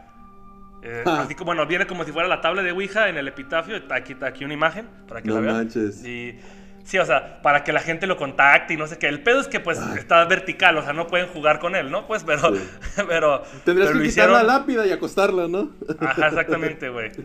Eh, 0.82 1.05
Ah. 1.06 1.20
Así 1.23 1.37
como, 1.37 1.46
bueno, 1.50 1.64
viene 1.67 1.87
como 1.87 2.02
si 2.05 2.11
fuera 2.11 2.26
la 2.26 2.40
tabla 2.40 2.62
de 2.62 2.73
Ouija 2.73 3.08
en 3.08 3.17
el 3.17 3.29
epitafio. 3.29 3.76
Aquí, 3.90 4.14
está 4.14 4.26
aquí 4.26 4.44
una 4.44 4.55
imagen 4.55 4.88
para 5.06 5.23
que 5.23 5.29
No 5.29 5.34
la 5.37 5.40
vean. 5.43 5.56
manches. 5.58 6.05
Y 6.05 6.40
sí, 6.82 6.99
o 6.99 7.06
sea, 7.06 7.40
para 7.40 7.62
que 7.62 7.73
la 7.73 7.79
gente 7.81 8.08
lo 8.08 8.17
contacte 8.17 8.75
y 8.75 8.76
no 8.76 8.88
sé 8.88 8.99
qué. 8.99 9.06
El 9.06 9.23
pedo 9.23 9.38
es 9.40 9.46
que 9.46 9.61
pues 9.61 9.79
está 9.96 10.25
vertical, 10.25 10.76
o 10.79 10.82
sea, 10.82 10.93
no 10.93 11.06
pueden 11.06 11.29
jugar 11.29 11.61
con 11.61 11.76
él, 11.76 11.88
¿no? 11.93 12.08
Pues, 12.08 12.25
pero, 12.25 12.52
Sí. 12.56 12.62
pero, 13.08 13.43
Tendrías 13.64 13.90
pero 13.90 14.02
que 14.02 14.08
quitar 14.08 14.29
la 14.29 14.43
lápida 14.43 14.84
y 14.84 14.90
acostarla, 14.90 15.46
¿no? 15.46 15.70
Ajá, 16.00 16.26
exactamente, 16.26 16.88
güey. 16.88 17.12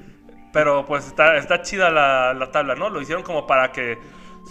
Pero 0.57 0.87
pues 0.87 1.05
está, 1.05 1.61
chida 1.61 1.91
la, 1.91 2.33
la 2.33 2.49
tabla, 2.49 2.73
¿no? 2.73 2.89
Lo 2.89 2.99
hicieron 2.99 3.21
como 3.21 3.45
para 3.45 3.71
que 3.71 3.99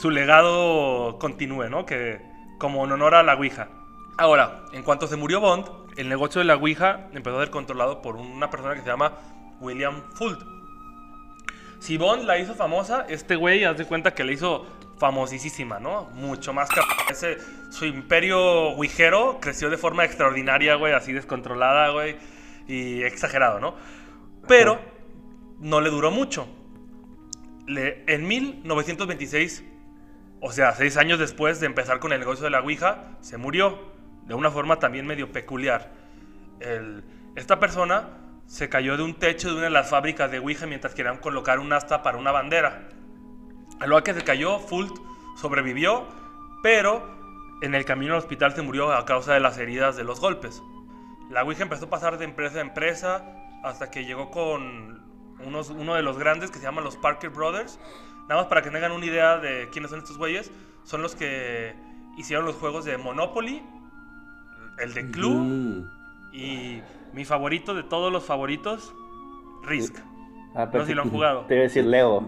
su 0.00 0.08
legado 0.08 1.18
continúe, 1.18 1.68
¿no? 1.68 1.84
Que 1.84 2.20
como 2.58 2.84
en 2.84 2.92
honor 2.92 3.16
a 3.16 3.24
la 3.24 3.34
Ouija. 3.34 3.70
Ahora, 4.16 4.66
en 4.72 4.84
cuanto 4.84 5.08
se 5.08 5.16
murió 5.16 5.40
Bond, 5.40 5.66
el 5.96 6.08
negocio 6.08 6.38
de 6.38 6.44
la 6.44 6.54
Ouija 6.54 7.08
empezó 7.12 7.38
a 7.38 7.40
ser 7.40 7.50
controlado 7.50 8.02
por 8.02 8.14
una 8.14 8.50
persona 8.50 8.74
que 8.76 8.82
se 8.82 8.86
llama 8.86 9.14
William 9.58 10.04
Fult. 10.14 10.40
Si 11.80 11.98
Bond 11.98 12.22
la 12.22 12.38
hizo 12.38 12.54
famosa, 12.54 13.04
este 13.08 13.34
güey, 13.34 13.64
haz 13.64 13.76
de 13.76 13.84
cuenta 13.84 14.14
que 14.14 14.22
la 14.22 14.30
hizo 14.30 14.64
famosísima, 14.98 15.80
¿no? 15.80 16.04
Mucho 16.12 16.52
más 16.52 16.68
que 16.70 17.36
su 17.70 17.84
imperio 17.84 18.38
ouijero 18.76 19.38
creció 19.40 19.70
de 19.70 19.76
forma 19.76 20.04
extraordinaria, 20.04 20.76
güey, 20.76 20.92
así 20.92 21.12
descontrolada, 21.12 21.88
güey, 21.88 22.16
y 22.68 23.02
exagerado, 23.02 23.58
¿no? 23.58 23.74
Pero 24.46 24.94
no 25.58 25.80
le 25.80 25.90
duró 25.90 26.10
mucho. 26.10 26.48
En 27.66 28.28
1926, 28.28 29.64
o 30.40 30.52
sea, 30.52 30.72
seis 30.72 30.96
años 30.96 31.18
después 31.18 31.60
de 31.60 31.66
empezar 31.66 31.98
con 31.98 32.12
el 32.12 32.20
negocio 32.20 32.44
de 32.44 32.50
la 32.50 32.60
Ouija, 32.60 33.16
se 33.20 33.36
murió 33.36 33.78
de 34.26 34.34
una 34.34 34.50
forma 34.50 34.78
también 34.78 35.06
medio 35.06 35.32
peculiar. 35.32 35.92
Esta 37.34 37.58
persona 37.58 38.08
se 38.46 38.68
cayó 38.68 38.96
de 38.96 39.02
un 39.02 39.14
techo 39.14 39.48
de 39.48 39.54
una 39.54 39.64
de 39.64 39.70
las 39.70 39.90
fábricas 39.90 40.30
de 40.30 40.38
Ouija 40.38 40.66
mientras 40.66 40.94
querían 40.94 41.18
colocar 41.18 41.58
un 41.58 41.72
asta 41.72 42.02
para 42.02 42.18
una 42.18 42.30
bandera. 42.30 42.88
A 43.80 43.86
lo 43.86 44.02
que 44.04 44.14
se 44.14 44.22
cayó, 44.22 44.58
Fult 44.58 44.96
sobrevivió, 45.36 46.06
pero 46.62 47.16
en 47.62 47.74
el 47.74 47.84
camino 47.84 48.12
al 48.12 48.20
hospital 48.20 48.54
se 48.54 48.62
murió 48.62 48.92
a 48.92 49.04
causa 49.04 49.34
de 49.34 49.40
las 49.40 49.58
heridas 49.58 49.96
de 49.96 50.04
los 50.04 50.20
golpes. 50.20 50.62
La 51.30 51.42
Ouija 51.42 51.64
empezó 51.64 51.86
a 51.86 51.90
pasar 51.90 52.18
de 52.18 52.24
empresa 52.24 52.58
a 52.58 52.60
empresa 52.62 53.24
hasta 53.64 53.90
que 53.90 54.04
llegó 54.04 54.30
con 54.30 55.04
unos, 55.44 55.70
uno 55.70 55.94
de 55.94 56.02
los 56.02 56.18
grandes 56.18 56.50
que 56.50 56.58
se 56.58 56.64
llaman 56.64 56.84
los 56.84 56.96
Parker 56.96 57.30
Brothers. 57.30 57.78
Nada 58.28 58.40
más 58.42 58.46
para 58.46 58.62
que 58.62 58.70
tengan 58.70 58.92
una 58.92 59.06
idea 59.06 59.38
de 59.38 59.68
quiénes 59.70 59.90
son 59.90 60.00
estos 60.00 60.18
güeyes. 60.18 60.50
Son 60.84 61.02
los 61.02 61.14
que 61.14 61.74
hicieron 62.16 62.44
los 62.46 62.56
juegos 62.56 62.84
de 62.84 62.96
Monopoly, 62.98 63.62
el 64.78 64.94
de 64.94 65.10
Clue 65.10 65.34
Mm. 65.34 65.90
y 66.32 66.82
mi 67.12 67.24
favorito 67.24 67.74
de 67.74 67.82
todos 67.82 68.12
los 68.12 68.24
favoritos, 68.24 68.94
Risk. 69.64 69.96
Ah, 70.54 70.68
No 70.72 70.80
sé 70.80 70.86
si 70.86 70.94
lo 70.94 71.02
han 71.02 71.10
jugado. 71.10 71.44
Te 71.46 71.54
iba 71.54 71.60
a 71.60 71.62
decir 71.64 71.84
Leo. 71.84 72.20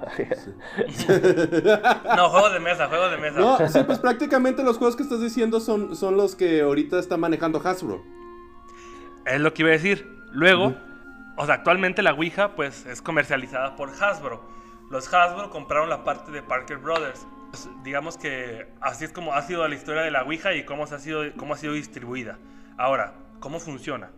No, 2.16 2.28
juego 2.28 2.50
de 2.50 2.60
mesa, 2.60 2.88
juego 2.88 3.08
de 3.08 3.18
mesa. 3.18 3.38
No, 3.40 3.68
sí, 3.68 3.78
pues 3.86 3.98
prácticamente 3.98 4.62
los 4.62 4.78
juegos 4.78 4.96
que 4.96 5.02
estás 5.02 5.20
diciendo 5.20 5.60
son, 5.60 5.96
son 5.96 6.16
los 6.16 6.34
que 6.36 6.60
ahorita 6.62 6.98
está 6.98 7.16
manejando 7.16 7.60
Hasbro. 7.62 8.02
Es 9.24 9.40
lo 9.40 9.52
que 9.54 9.62
iba 9.62 9.70
a 9.70 9.72
decir. 9.72 10.06
Luego, 10.32 10.74
o 11.38 11.46
sea, 11.46 11.54
actualmente 11.54 12.02
la 12.02 12.12
Ouija 12.12 12.56
pues 12.56 12.84
es 12.86 13.00
comercializada 13.00 13.76
por 13.76 13.90
Hasbro. 13.90 14.42
Los 14.90 15.12
Hasbro 15.14 15.50
compraron 15.50 15.88
la 15.88 16.02
parte 16.02 16.32
de 16.32 16.42
Parker 16.42 16.78
Brothers. 16.78 17.26
Pues, 17.50 17.68
digamos 17.84 18.18
que 18.18 18.66
así 18.80 19.04
es 19.04 19.12
como 19.12 19.32
ha 19.32 19.42
sido 19.42 19.66
la 19.68 19.74
historia 19.74 20.02
de 20.02 20.10
la 20.10 20.24
Ouija 20.24 20.52
y 20.54 20.64
cómo, 20.64 20.88
se 20.88 20.96
ha, 20.96 20.98
sido, 20.98 21.22
cómo 21.36 21.54
ha 21.54 21.56
sido 21.56 21.74
distribuida. 21.74 22.38
Ahora, 22.76 23.14
¿cómo 23.38 23.60
funciona? 23.60 24.10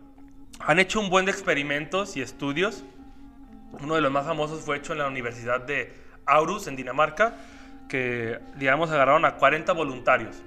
Han 0.61 0.79
hecho 0.79 0.99
un 0.99 1.09
buen 1.09 1.25
de 1.25 1.31
experimentos 1.31 2.17
y 2.17 2.21
estudios. 2.23 2.83
Uno 3.79 3.93
de 3.93 4.01
los 4.01 4.11
más 4.11 4.25
famosos 4.25 4.61
fue 4.61 4.77
hecho 4.77 4.93
en 4.93 4.99
la 4.99 5.07
Universidad 5.07 5.61
de 5.61 5.93
Aarhus, 6.25 6.65
en 6.65 6.75
Dinamarca, 6.75 7.35
que, 7.87 8.39
digamos, 8.55 8.89
agarraron 8.89 9.25
a 9.25 9.35
40 9.35 9.73
voluntarios. 9.73 10.41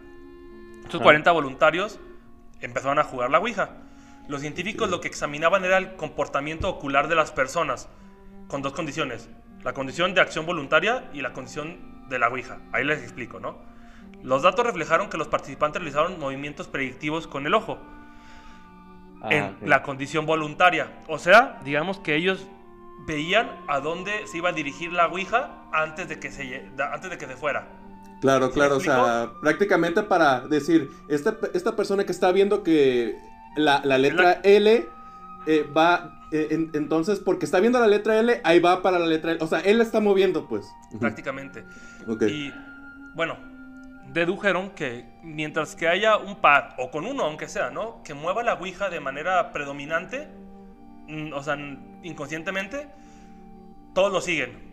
Estos 0.82 0.96
Ajá. 0.96 1.04
40 1.04 1.30
voluntarios 1.30 2.00
empezaron 2.60 2.98
a 2.98 3.04
jugar 3.04 3.30
la 3.30 3.38
Ouija. 3.38 3.70
Los 4.28 4.40
científicos 4.40 4.90
lo 4.90 5.00
que 5.00 5.08
examinaban 5.08 5.64
era 5.64 5.78
el 5.78 5.96
comportamiento 5.96 6.68
ocular 6.68 7.08
de 7.08 7.14
las 7.14 7.30
personas, 7.30 7.88
con 8.48 8.62
dos 8.62 8.72
condiciones. 8.72 9.28
La 9.62 9.72
condición 9.72 10.14
de 10.14 10.20
acción 10.20 10.46
voluntaria 10.46 11.10
y 11.12 11.22
la 11.22 11.32
condición 11.32 12.08
de 12.08 12.18
la 12.18 12.28
Ouija. 12.28 12.58
Ahí 12.72 12.84
les 12.84 13.02
explico, 13.02 13.40
¿no? 13.40 13.58
Los 14.22 14.42
datos 14.42 14.64
reflejaron 14.64 15.10
que 15.10 15.18
los 15.18 15.28
participantes 15.28 15.80
realizaron 15.80 16.18
movimientos 16.18 16.68
predictivos 16.68 17.26
con 17.26 17.46
el 17.46 17.54
ojo 17.54 17.78
Ah, 19.24 19.30
en 19.30 19.70
la 19.70 19.82
condición 19.82 20.26
voluntaria. 20.26 20.88
O 21.08 21.18
sea, 21.18 21.58
digamos 21.64 21.98
que 21.98 22.14
ellos 22.14 22.46
veían 23.06 23.50
a 23.68 23.80
dónde 23.80 24.26
se 24.26 24.38
iba 24.38 24.50
a 24.50 24.52
dirigir 24.52 24.92
la 24.92 25.06
Ouija 25.06 25.50
antes 25.72 26.08
de 26.10 26.20
que 26.20 26.30
se, 26.30 26.70
antes 26.92 27.10
de 27.10 27.16
que 27.16 27.26
se 27.26 27.34
fuera. 27.36 27.66
Claro, 28.20 28.46
¿Sí 28.46 28.50
me 28.50 28.54
claro, 28.54 28.76
o 28.76 28.80
sea, 28.80 29.32
prácticamente 29.40 30.02
para 30.02 30.40
decir, 30.40 30.90
esta, 31.08 31.38
esta 31.54 31.74
persona 31.74 32.04
que 32.04 32.12
está 32.12 32.32
viendo 32.32 32.62
que 32.62 33.16
la, 33.56 33.80
la 33.84 33.98
letra 33.98 34.40
L 34.42 34.88
eh, 35.46 35.62
va, 35.76 36.20
eh, 36.32 36.48
en- 36.50 36.70
entonces, 36.74 37.20
porque 37.20 37.44
está 37.44 37.60
viendo 37.60 37.78
la 37.80 37.86
letra 37.86 38.18
L, 38.18 38.40
ahí 38.44 38.60
va 38.60 38.82
para 38.82 38.98
la 38.98 39.06
letra 39.06 39.32
L, 39.32 39.42
o 39.42 39.46
sea, 39.46 39.60
él 39.60 39.78
la 39.78 39.84
está 39.84 40.00
moviendo, 40.00 40.48
pues. 40.48 40.66
Prácticamente. 41.00 41.64
Ok. 42.08 42.22
Y 42.22 42.52
bueno, 43.14 43.36
dedujeron 44.12 44.70
que 44.70 45.04
mientras 45.22 45.74
que 45.76 45.88
haya 45.88 46.16
un 46.16 46.36
par, 46.40 46.74
o 46.78 46.90
con 46.90 47.04
uno 47.06 47.24
aunque 47.24 47.48
sea, 47.48 47.70
¿no? 47.70 48.02
Que 48.02 48.14
mueva 48.14 48.42
la 48.42 48.54
Ouija 48.54 48.88
de 48.90 49.00
manera 49.00 49.52
predominante, 49.52 50.28
mm, 51.08 51.32
o 51.32 51.42
sea, 51.42 51.56
inconscientemente, 52.02 52.88
todos 53.94 54.12
lo 54.12 54.20
siguen. 54.20 54.72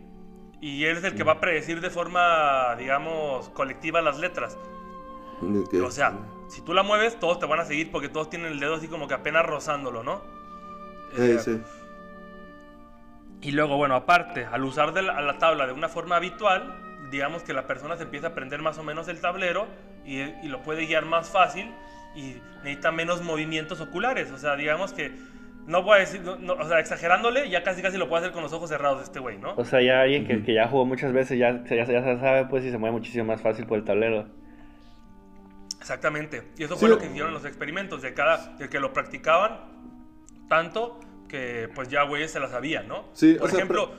Y 0.60 0.84
él 0.84 0.96
es 0.98 1.04
el 1.04 1.14
que 1.16 1.24
va 1.24 1.32
a 1.32 1.40
predecir 1.40 1.80
de 1.80 1.90
forma, 1.90 2.76
digamos, 2.78 3.48
colectiva 3.50 4.00
las 4.00 4.18
letras. 4.20 4.56
O 5.84 5.90
sea, 5.90 6.12
si 6.52 6.62
tú 6.62 6.74
la 6.74 6.82
mueves, 6.82 7.18
todos 7.18 7.38
te 7.38 7.46
van 7.46 7.60
a 7.60 7.64
seguir 7.64 7.90
porque 7.90 8.08
todos 8.08 8.30
tienen 8.30 8.52
el 8.52 8.60
dedo 8.60 8.74
así 8.76 8.88
como 8.88 9.08
que 9.08 9.14
apenas 9.14 9.44
rozándolo, 9.46 10.02
¿no? 10.02 10.22
Eh, 11.18 11.36
Eh, 11.36 11.38
sí. 11.38 11.60
Y 13.40 13.50
luego, 13.52 13.76
bueno, 13.76 13.96
aparte, 13.96 14.44
al 14.44 14.62
usar 14.64 14.92
de 14.92 15.02
la, 15.02 15.20
la 15.20 15.38
tabla 15.38 15.66
de 15.66 15.72
una 15.72 15.88
forma 15.88 16.16
habitual, 16.16 16.76
digamos 17.10 17.42
que 17.42 17.52
la 17.52 17.66
persona 17.66 17.96
se 17.96 18.04
empieza 18.04 18.28
a 18.28 18.30
aprender 18.30 18.62
más 18.62 18.78
o 18.78 18.84
menos 18.84 19.08
el 19.08 19.20
tablero 19.20 19.66
y, 20.04 20.20
y 20.20 20.48
lo 20.48 20.62
puede 20.62 20.86
guiar 20.86 21.04
más 21.06 21.28
fácil 21.30 21.74
y 22.14 22.36
necesita 22.62 22.92
menos 22.92 23.22
movimientos 23.22 23.80
oculares. 23.80 24.30
O 24.30 24.38
sea, 24.38 24.54
digamos 24.56 24.92
que, 24.92 25.12
no 25.66 25.82
voy 25.82 25.96
a 25.96 26.00
decir, 26.00 26.20
no- 26.22 26.36
no, 26.36 26.54
o 26.54 26.68
sea, 26.68 26.78
exagerándole, 26.78 27.48
ya 27.50 27.62
casi 27.64 27.82
casi 27.82 27.98
lo 27.98 28.08
puede 28.08 28.22
hacer 28.22 28.32
con 28.32 28.42
los 28.42 28.52
ojos 28.52 28.68
cerrados 28.70 29.02
este 29.02 29.18
güey, 29.18 29.38
¿no? 29.38 29.54
O 29.56 29.64
sea, 29.64 29.80
ya 29.82 30.02
alguien 30.02 30.24
que, 30.44 30.54
ya 30.54 30.68
jugó 30.68 30.84
muchas 30.86 31.12
veces 31.12 31.38
ya, 31.38 31.64
ya, 31.64 31.84
ya 31.84 32.18
sabe, 32.18 32.46
pues, 32.46 32.64
y 32.64 32.70
se 32.70 32.78
mueve 32.78 32.92
muchísimo 32.96 33.24
más 33.24 33.40
fácil 33.42 33.66
por 33.66 33.78
el 33.78 33.84
tablero. 33.84 34.26
Exactamente. 35.82 36.52
Y 36.56 36.64
eso 36.64 36.74
Sí, 36.74 36.80
fue 36.80 36.88
lo 36.88 36.98
que 36.98 37.06
hicieron 37.06 37.34
los 37.34 37.44
experimentos, 37.44 38.00
de 38.02 38.14
cada, 38.14 38.54
de 38.56 38.68
que 38.68 38.80
lo 38.80 38.92
practicaban 38.92 39.58
tanto 40.48 41.00
que 41.28 41.68
pues 41.74 41.88
ya 41.88 42.02
güeyes 42.04 42.30
se 42.30 42.40
la 42.40 42.48
sabían, 42.48 42.86
¿no? 42.88 43.04
Sí, 43.14 43.34
Por 43.34 43.46
o 43.46 43.48
sea, 43.50 43.58
ejemplo, 43.58 43.90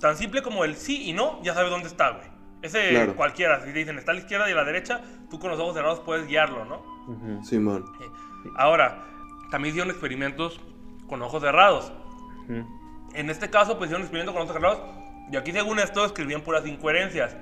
tan 0.00 0.16
simple 0.16 0.42
como 0.42 0.64
el 0.64 0.76
sí 0.76 1.08
y 1.08 1.12
no, 1.12 1.40
ya 1.42 1.54
sabes 1.54 1.70
dónde 1.70 1.88
está, 1.88 2.10
güey. 2.10 2.26
Ese 2.62 2.90
Claro. 2.90 3.14
cualquiera, 3.16 3.60
si 3.64 3.72
te 3.72 3.78
dicen 3.78 3.96
está 3.98 4.10
a 4.10 4.14
la 4.14 4.20
izquierda 4.20 4.48
y 4.48 4.52
a 4.52 4.56
la 4.56 4.64
derecha, 4.64 5.00
tú 5.30 5.38
con 5.38 5.50
los 5.50 5.60
ojos 5.60 5.74
cerrados 5.74 6.00
puedes 6.00 6.26
guiarlo, 6.26 6.64
¿no? 6.64 6.82
Ujú. 7.08 7.44
Simón. 7.44 7.84
Eh, 8.00 8.04
Ahora, 8.56 9.04
también 9.50 9.72
hicieron 9.72 9.90
experimentos 9.90 10.60
con 11.06 11.22
ojos 11.22 11.42
cerrados. 11.42 11.92
Ujú. 12.48 12.66
En 13.14 13.30
este 13.30 13.48
caso, 13.50 13.78
pues 13.78 13.88
hicieron 13.88 14.02
experimentos 14.02 14.34
con 14.34 14.42
ojos 14.42 14.54
cerrados 14.54 14.80
y 15.32 15.36
aquí 15.36 15.52
según 15.52 15.78
esto 15.78 16.04
escribían 16.04 16.42
puras 16.42 16.66
incoherencias. 16.66 17.36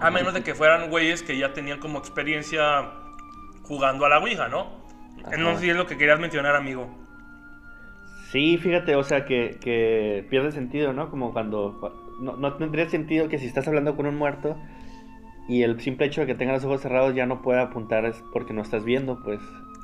A 0.00 0.10
menos 0.10 0.34
de 0.34 0.42
que 0.42 0.54
fueran 0.54 0.90
güeyes 0.90 1.22
que 1.22 1.38
ya 1.38 1.52
tenían 1.52 1.78
como 1.78 1.98
experiencia 1.98 2.90
jugando 3.62 4.06
a 4.06 4.08
la 4.08 4.18
Ouija, 4.18 4.48
¿no? 4.48 4.82
Ajá. 5.24 5.36
No 5.36 5.54
sé 5.54 5.62
si 5.62 5.70
es 5.70 5.76
lo 5.76 5.86
que 5.86 5.96
querías 5.96 6.18
mencionar, 6.18 6.56
amigo. 6.56 6.88
Sí, 8.30 8.58
fíjate, 8.58 8.96
o 8.96 9.04
sea, 9.04 9.24
que, 9.24 9.58
que 9.60 10.26
pierde 10.30 10.52
sentido, 10.52 10.92
¿no? 10.92 11.10
Como 11.10 11.32
cuando... 11.32 11.78
No, 12.20 12.36
no 12.36 12.54
tendría 12.54 12.88
sentido 12.88 13.28
que 13.28 13.38
si 13.38 13.46
estás 13.46 13.68
hablando 13.68 13.96
con 13.96 14.06
un 14.06 14.16
muerto 14.16 14.56
y 15.48 15.62
el 15.62 15.80
simple 15.80 16.06
hecho 16.06 16.22
de 16.22 16.28
que 16.28 16.34
tenga 16.34 16.52
los 16.52 16.64
ojos 16.64 16.80
cerrados 16.80 17.14
ya 17.14 17.26
no 17.26 17.42
pueda 17.42 17.62
apuntar 17.62 18.04
es 18.04 18.22
porque 18.32 18.52
no 18.52 18.62
estás 18.62 18.84
viendo, 18.84 19.22
pues, 19.22 19.40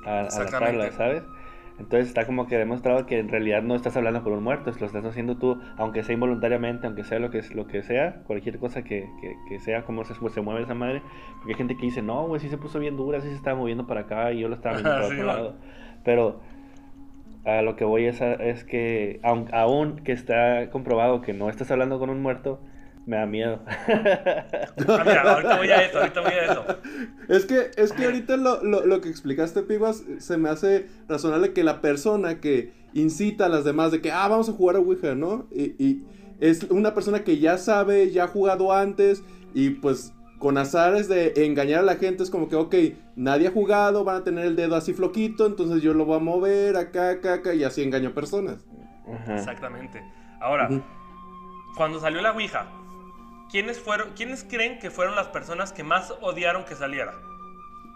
a, 0.06 0.20
a 0.20 0.44
la 0.44 0.50
tabla, 0.50 0.92
¿sabes? 0.92 1.22
Entonces 1.78 2.08
está 2.08 2.26
como 2.26 2.46
que 2.48 2.58
demostrado 2.58 3.06
que 3.06 3.18
en 3.20 3.28
realidad 3.28 3.62
no 3.62 3.74
estás 3.76 3.96
hablando 3.96 4.22
con 4.24 4.32
un 4.32 4.42
muerto, 4.42 4.72
lo 4.78 4.86
estás 4.86 5.04
haciendo 5.04 5.36
tú, 5.36 5.60
aunque 5.76 6.02
sea 6.02 6.14
involuntariamente, 6.14 6.86
aunque 6.86 7.04
sea 7.04 7.20
lo 7.20 7.30
que, 7.30 7.42
lo 7.54 7.66
que 7.68 7.82
sea, 7.82 8.22
cualquier 8.26 8.58
cosa 8.58 8.82
que, 8.82 9.10
que, 9.20 9.36
que 9.48 9.60
sea, 9.60 9.84
como 9.84 10.04
se, 10.04 10.14
se 10.30 10.40
mueve 10.40 10.62
esa 10.62 10.74
madre. 10.74 11.02
Porque 11.38 11.52
hay 11.52 11.56
gente 11.56 11.76
que 11.76 11.86
dice, 11.86 12.02
no, 12.02 12.26
güey, 12.26 12.40
sí 12.40 12.48
se 12.48 12.58
puso 12.58 12.78
bien 12.80 12.96
dura, 12.96 13.20
sí 13.20 13.28
se 13.28 13.34
estaba 13.36 13.56
moviendo 13.58 13.86
para 13.86 14.02
acá 14.02 14.32
y 14.32 14.40
yo 14.40 14.48
lo 14.48 14.56
estaba 14.56 14.74
viendo 14.74 14.92
para 14.94 15.08
Sí, 15.08 15.14
otro 15.14 15.24
lado. 15.24 15.54
Pero 16.04 16.40
a 17.44 17.62
lo 17.62 17.76
que 17.76 17.84
voy 17.84 18.06
es, 18.06 18.20
a- 18.22 18.34
es 18.34 18.64
que, 18.64 19.20
aun, 19.22 19.48
aún 19.52 19.96
que 20.04 20.12
está 20.12 20.70
comprobado 20.70 21.20
que 21.22 21.32
no 21.32 21.48
estás 21.48 21.70
hablando 21.70 21.98
con 21.98 22.10
un 22.10 22.20
muerto, 22.22 22.60
me 23.08 23.16
da 23.16 23.26
miedo. 23.26 23.58
Ah, 23.66 25.02
mira, 25.04 25.22
ahorita 25.22 25.56
voy 25.56 25.70
a 25.70 25.82
eso, 25.82 25.98
ahorita 25.98 26.20
voy 26.20 26.32
a 26.32 26.44
eso. 26.44 26.64
Es 27.28 27.46
que, 27.46 27.70
es 27.76 27.92
que 27.92 28.04
ahorita 28.04 28.36
lo, 28.36 28.62
lo, 28.62 28.84
lo 28.84 29.00
que 29.00 29.08
explicaste, 29.08 29.62
Piguas, 29.62 30.04
se 30.18 30.36
me 30.36 30.50
hace 30.50 30.88
razonable 31.08 31.54
que 31.54 31.64
la 31.64 31.80
persona 31.80 32.40
que 32.40 32.72
incita 32.92 33.46
a 33.46 33.48
las 33.48 33.64
demás 33.64 33.92
de 33.92 34.02
que, 34.02 34.12
ah, 34.12 34.28
vamos 34.28 34.50
a 34.50 34.52
jugar 34.52 34.76
a 34.76 34.80
Ouija, 34.80 35.14
¿no? 35.14 35.46
Y, 35.50 35.82
y 35.82 36.04
es 36.38 36.64
una 36.64 36.94
persona 36.94 37.24
que 37.24 37.38
ya 37.38 37.56
sabe, 37.56 38.10
ya 38.10 38.24
ha 38.24 38.28
jugado 38.28 38.74
antes 38.74 39.24
y 39.54 39.70
pues 39.70 40.12
con 40.38 40.58
azares 40.58 41.08
de 41.08 41.32
engañar 41.46 41.80
a 41.80 41.82
la 41.82 41.96
gente 41.96 42.22
es 42.22 42.30
como 42.30 42.48
que, 42.48 42.56
ok, 42.56 42.74
nadie 43.16 43.48
ha 43.48 43.50
jugado, 43.50 44.04
van 44.04 44.16
a 44.16 44.24
tener 44.24 44.44
el 44.44 44.54
dedo 44.54 44.76
así 44.76 44.92
floquito, 44.92 45.46
entonces 45.46 45.82
yo 45.82 45.94
lo 45.94 46.04
voy 46.04 46.16
a 46.16 46.20
mover 46.20 46.76
acá, 46.76 47.10
acá, 47.10 47.34
acá 47.34 47.54
y 47.54 47.64
así 47.64 47.82
engaño 47.82 48.12
personas. 48.12 48.66
Ajá. 49.12 49.34
Exactamente. 49.36 50.02
Ahora, 50.40 50.68
cuando 51.76 51.98
salió 51.98 52.20
la 52.20 52.32
Ouija, 52.32 52.66
¿quiénes, 53.50 53.78
fueron, 53.78 54.10
¿quiénes 54.14 54.44
creen 54.44 54.78
que 54.78 54.90
fueron 54.90 55.16
las 55.16 55.28
personas 55.28 55.72
que 55.72 55.84
más 55.84 56.12
odiaron 56.20 56.64
que 56.64 56.74
saliera? 56.74 57.14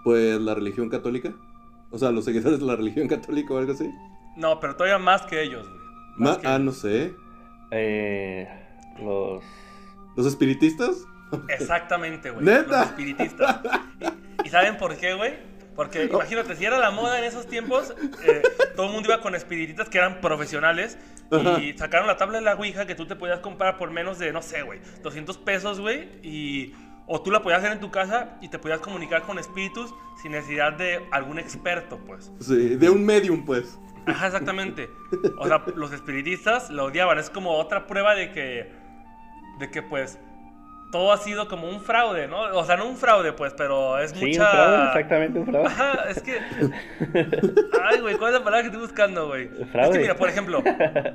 Pues 0.05 0.41
la 0.41 0.55
religión 0.55 0.89
católica. 0.89 1.33
O 1.91 1.99
sea, 1.99 2.11
los 2.11 2.25
seguidores 2.25 2.61
de 2.61 2.67
la 2.67 2.77
religión 2.77 3.09
católica 3.09 3.55
o 3.55 3.59
algo 3.59 3.73
así. 3.73 3.91
No, 4.37 4.59
pero 4.61 4.77
todavía 4.77 4.99
más 4.99 5.23
que 5.23 5.43
ellos, 5.43 5.69
güey. 5.69 5.81
Más 6.17 6.39
que 6.39 6.47
ah, 6.47 6.59
no 6.59 6.73
sé. 6.73 7.15
Eh, 7.71 8.49
los... 9.03 9.43
¿Los 10.17 10.27
espiritistas? 10.27 11.07
Exactamente, 11.49 12.31
güey. 12.31 12.45
¿Neta? 12.45 12.81
Los 12.81 12.87
espiritistas. 12.89 13.61
¿Y, 14.45 14.49
y 14.49 14.51
saben 14.51 14.77
por 14.77 14.97
qué, 14.97 15.15
güey? 15.15 15.52
Porque 15.75 16.05
imagínate, 16.05 16.57
si 16.57 16.65
era 16.65 16.79
la 16.79 16.91
moda 16.91 17.19
en 17.19 17.25
esos 17.25 17.47
tiempos, 17.47 17.95
eh, 18.25 18.43
todo 18.77 18.87
el 18.87 18.93
mundo 18.93 19.09
iba 19.09 19.21
con 19.21 19.35
espiritistas 19.35 19.89
que 19.89 19.99
eran 19.99 20.21
profesionales 20.21 20.99
Ajá. 21.31 21.61
y 21.61 21.77
sacaron 21.77 22.07
la 22.07 22.17
tabla 22.17 22.39
de 22.39 22.45
la 22.45 22.55
Ouija 22.55 22.87
que 22.87 22.95
tú 22.95 23.07
te 23.07 23.17
podías 23.17 23.41
comprar 23.41 23.79
por 23.79 23.91
menos 23.91 24.19
de, 24.19 24.33
no 24.33 24.43
sé, 24.43 24.63
güey, 24.63 24.81
200 25.03 25.39
pesos, 25.39 25.81
güey, 25.81 26.09
y... 26.23 26.75
O 27.05 27.21
tú 27.21 27.33
la 27.33 27.43
podías 27.43 27.59
hacer 27.59 27.73
en 27.73 27.81
tu 27.81 27.91
casa 27.91 28.39
y 28.41 28.49
te 28.49 28.61
podías 28.61 28.79
comunicar 28.79 29.23
con 29.23 29.37
espíritus 29.37 29.93
sin 30.23 30.33
necesidad 30.33 30.73
de 30.75 31.05
algún 31.11 31.41
experto, 31.41 31.99
pues. 32.07 32.31
Sí, 32.41 32.77
de 32.77 32.89
un 32.89 33.05
medium, 33.05 33.45
pues. 33.45 33.77
Ajá, 34.07 34.27
exactamente. 34.27 34.89
O 35.37 35.47
sea, 35.47 35.65
los 35.75 35.93
espiritistas 35.93 36.71
lo 36.71 36.85
odiaban. 36.85 37.19
Es 37.19 37.29
como 37.29 37.57
otra 37.57 37.89
prueba 37.89 38.15
de 38.15 38.31
que, 38.31 38.73
de 39.59 39.71
que 39.71 39.83
pues, 39.83 40.21
todo 40.93 41.11
ha 41.11 41.17
sido 41.17 41.49
como 41.49 41.69
un 41.69 41.81
fraude, 41.81 42.29
¿no? 42.29 42.43
O 42.57 42.65
sea, 42.65 42.77
no 42.77 42.87
un 42.87 42.97
fraude, 42.97 43.33
pues, 43.33 43.53
pero 43.57 43.99
es 43.99 44.13
Sí, 44.13 44.27
mucha... 44.27 44.43
un 44.45 44.51
fraude, 44.51 44.85
exactamente 44.87 45.39
un 45.41 45.47
fraude. 45.47 45.67
Ajá, 45.67 46.05
es 46.11 46.23
que... 46.23 46.39
Ay, 47.83 48.01
güey, 48.01 48.17
¿cuál 48.17 48.33
es 48.35 48.39
la 48.39 48.45
palabra 48.45 48.61
que 48.63 48.67
estoy 48.69 48.83
buscando, 48.83 49.27
güey? 49.27 49.51
Es 49.61 49.69
Fraude. 49.71 49.93
que 49.93 49.99
mira, 49.99 50.17
por 50.17 50.29
ejemplo, 50.29 50.63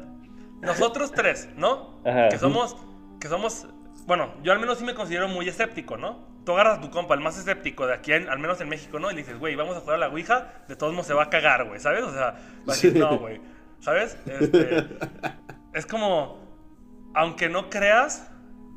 nosotros 0.61 1.11
tres, 1.11 1.49
¿no? 1.55 2.01
Ajá. 2.05 2.29
Que 2.29 2.37
somos, 2.37 2.75
que 3.21 3.27
somos, 3.27 3.67
bueno, 4.05 4.33
yo 4.43 4.51
al 4.51 4.59
menos 4.59 4.77
sí 4.79 4.83
me 4.83 4.95
considero 4.95 5.27
muy 5.27 5.47
escéptico, 5.47 5.95
¿no? 5.97 6.25
Tú 6.45 6.53
agarras 6.53 6.79
a 6.79 6.81
tu 6.81 6.89
compa, 6.89 7.13
el 7.13 7.19
más 7.21 7.37
escéptico 7.37 7.85
de 7.87 7.93
aquí, 7.93 8.13
en- 8.13 8.29
al 8.29 8.39
menos 8.39 8.59
en 8.61 8.69
México, 8.69 8.99
¿no? 8.99 9.11
Y 9.11 9.15
le 9.15 9.21
dices, 9.21 9.37
güey, 9.37 9.55
vamos 9.55 9.75
a 9.77 9.81
jugar 9.81 9.95
a 9.95 9.99
la 9.99 10.07
Ouija, 10.07 10.53
de 10.67 10.75
todos 10.75 10.93
modos 10.93 11.07
se 11.07 11.13
va 11.13 11.23
a 11.23 11.29
cagar, 11.29 11.65
güey, 11.67 11.79
¿sabes? 11.79 12.03
O 12.03 12.11
sea, 12.11 12.21
va 12.67 12.73
a 12.73 12.75
decir, 12.75 12.93
Sí. 12.93 12.99
no, 12.99 13.17
güey, 13.17 13.39
¿sabes? 13.79 14.17
Este, 14.25 14.85
es 15.73 15.85
como, 15.85 16.39
aunque 17.13 17.49
no 17.49 17.69
creas, 17.69 18.31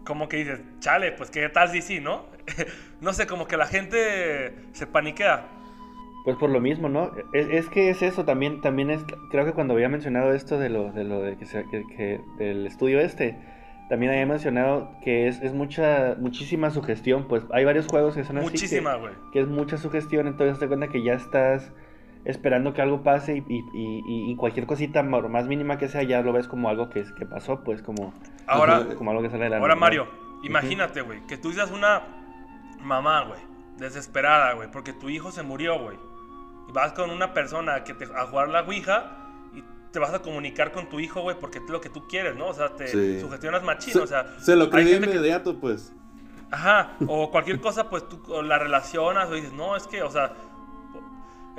como 0.04 0.28
que 0.28 0.38
dices, 0.38 0.60
chale, 0.80 1.12
pues 1.12 1.30
qué 1.30 1.48
tal 1.48 1.68
si 1.70 1.82
sí, 1.82 2.00
¿no? 2.00 2.24
no 3.00 3.12
sé, 3.12 3.26
como 3.26 3.46
que 3.46 3.56
la 3.56 3.66
gente 3.66 4.54
se 4.72 4.86
paniquea. 4.86 5.46
Pues 6.24 6.36
por 6.36 6.50
lo 6.50 6.60
mismo, 6.60 6.88
¿no? 6.88 7.12
Es, 7.32 7.48
es 7.50 7.68
que 7.70 7.88
es 7.90 8.02
eso, 8.02 8.24
también, 8.24 8.60
también 8.60 8.90
es, 8.90 9.02
creo 9.30 9.44
que 9.46 9.52
cuando 9.52 9.74
había 9.74 9.88
mencionado 9.88 10.34
esto 10.34 10.58
de 10.58 10.68
lo 10.68 10.92
de, 10.92 11.04
lo 11.04 11.20
de 11.22 11.36
que, 11.38 11.46
se- 11.46 11.64
que- 11.70 11.84
que- 11.96 12.20
del 12.38 12.66
estudio 12.66 13.00
este, 13.00 13.38
también 13.88 14.12
había 14.12 14.26
mencionado 14.26 14.92
que 15.02 15.28
es, 15.28 15.40
es 15.40 15.54
mucha, 15.54 16.16
muchísima 16.18 16.70
sugestión, 16.70 17.26
pues 17.26 17.44
hay 17.52 17.64
varios 17.64 17.86
juegos 17.86 18.14
que 18.16 18.24
son 18.24 18.36
así. 18.36 18.46
que- 18.46 18.52
Muchísima, 18.52 18.96
güey. 18.96 19.14
que 19.32 19.40
es 19.40 19.48
mucha 19.48 19.78
sugestión, 19.78 20.26
entonces 20.26 20.58
te 20.58 20.68
cuenta 20.68 20.88
que 20.88 21.02
ya 21.02 21.14
estás 21.14 21.72
esperando 22.24 22.72
que 22.74 22.82
algo 22.82 23.02
pase 23.02 23.36
y, 23.48 23.54
y- 23.54 23.64
y- 23.74 24.30
y 24.30 24.36
cualquier 24.36 24.66
cosita 24.66 25.02
más 25.02 25.46
mínima 25.46 25.78
que 25.78 25.88
sea 25.88 26.02
ya 26.02 26.20
lo 26.22 26.32
ves 26.32 26.48
como 26.48 26.68
algo 26.68 26.90
que, 26.90 27.04
que 27.16 27.26
pasó, 27.26 27.60
pues 27.64 27.82
como, 27.82 28.12
Ahora, 28.46 28.84
como 28.96 29.10
algo 29.10 29.22
que 29.22 29.30
sale 29.30 29.44
de 29.44 29.50
la 29.50 29.56
Ahora. 29.58 29.74
Mario, 29.74 30.06
imagínate, 30.42 31.00
güey, 31.00 31.26
que 31.26 31.36
tú 31.38 31.52
seas 31.52 31.70
una 31.70 32.02
mamá, 32.80 33.24
güey, 33.24 33.40
desesperada, 33.78 34.52
güey, 34.54 34.70
porque 34.70 34.92
tu 34.92 35.08
hijo 35.08 35.30
se 35.30 35.42
murió, 35.42 35.78
güey. 35.80 35.96
Y 36.68 36.72
vas 36.72 36.92
con 36.92 37.10
una 37.10 37.32
persona 37.32 37.82
que 37.84 37.94
te, 37.94 38.04
a 38.04 38.26
jugar 38.26 38.48
la 38.48 38.62
Ouija 38.62 39.16
y 39.54 39.64
te 39.90 39.98
vas 39.98 40.12
a 40.14 40.20
comunicar 40.20 40.72
con 40.72 40.88
tu 40.88 41.00
hijo, 41.00 41.22
güey, 41.22 41.36
porque 41.40 41.58
es 41.58 41.68
lo 41.68 41.80
que 41.80 41.88
tú 41.88 42.06
quieres, 42.06 42.36
¿no? 42.36 42.48
O 42.48 42.54
sea, 42.54 42.74
te 42.76 42.86
Sí. 42.88 43.20
sugestionas 43.20 43.62
machín, 43.62 43.92
Se, 43.94 43.98
o 44.00 44.06
sea... 44.06 44.26
se 44.38 44.54
lo 44.56 44.68
que- 44.70 44.82
inmediato, 44.82 45.58
pues. 45.58 45.92
Ajá, 46.52 46.92
o 47.06 47.30
cualquier 47.30 47.60
cosa, 47.60 47.88
pues 47.88 48.08
tú 48.08 48.20
la 48.42 48.58
relacionas 48.58 49.28
o 49.30 49.34
dices, 49.34 49.52
no, 49.52 49.76
es 49.76 49.86
que, 49.86 50.02
o 50.02 50.10
sea, 50.10 50.32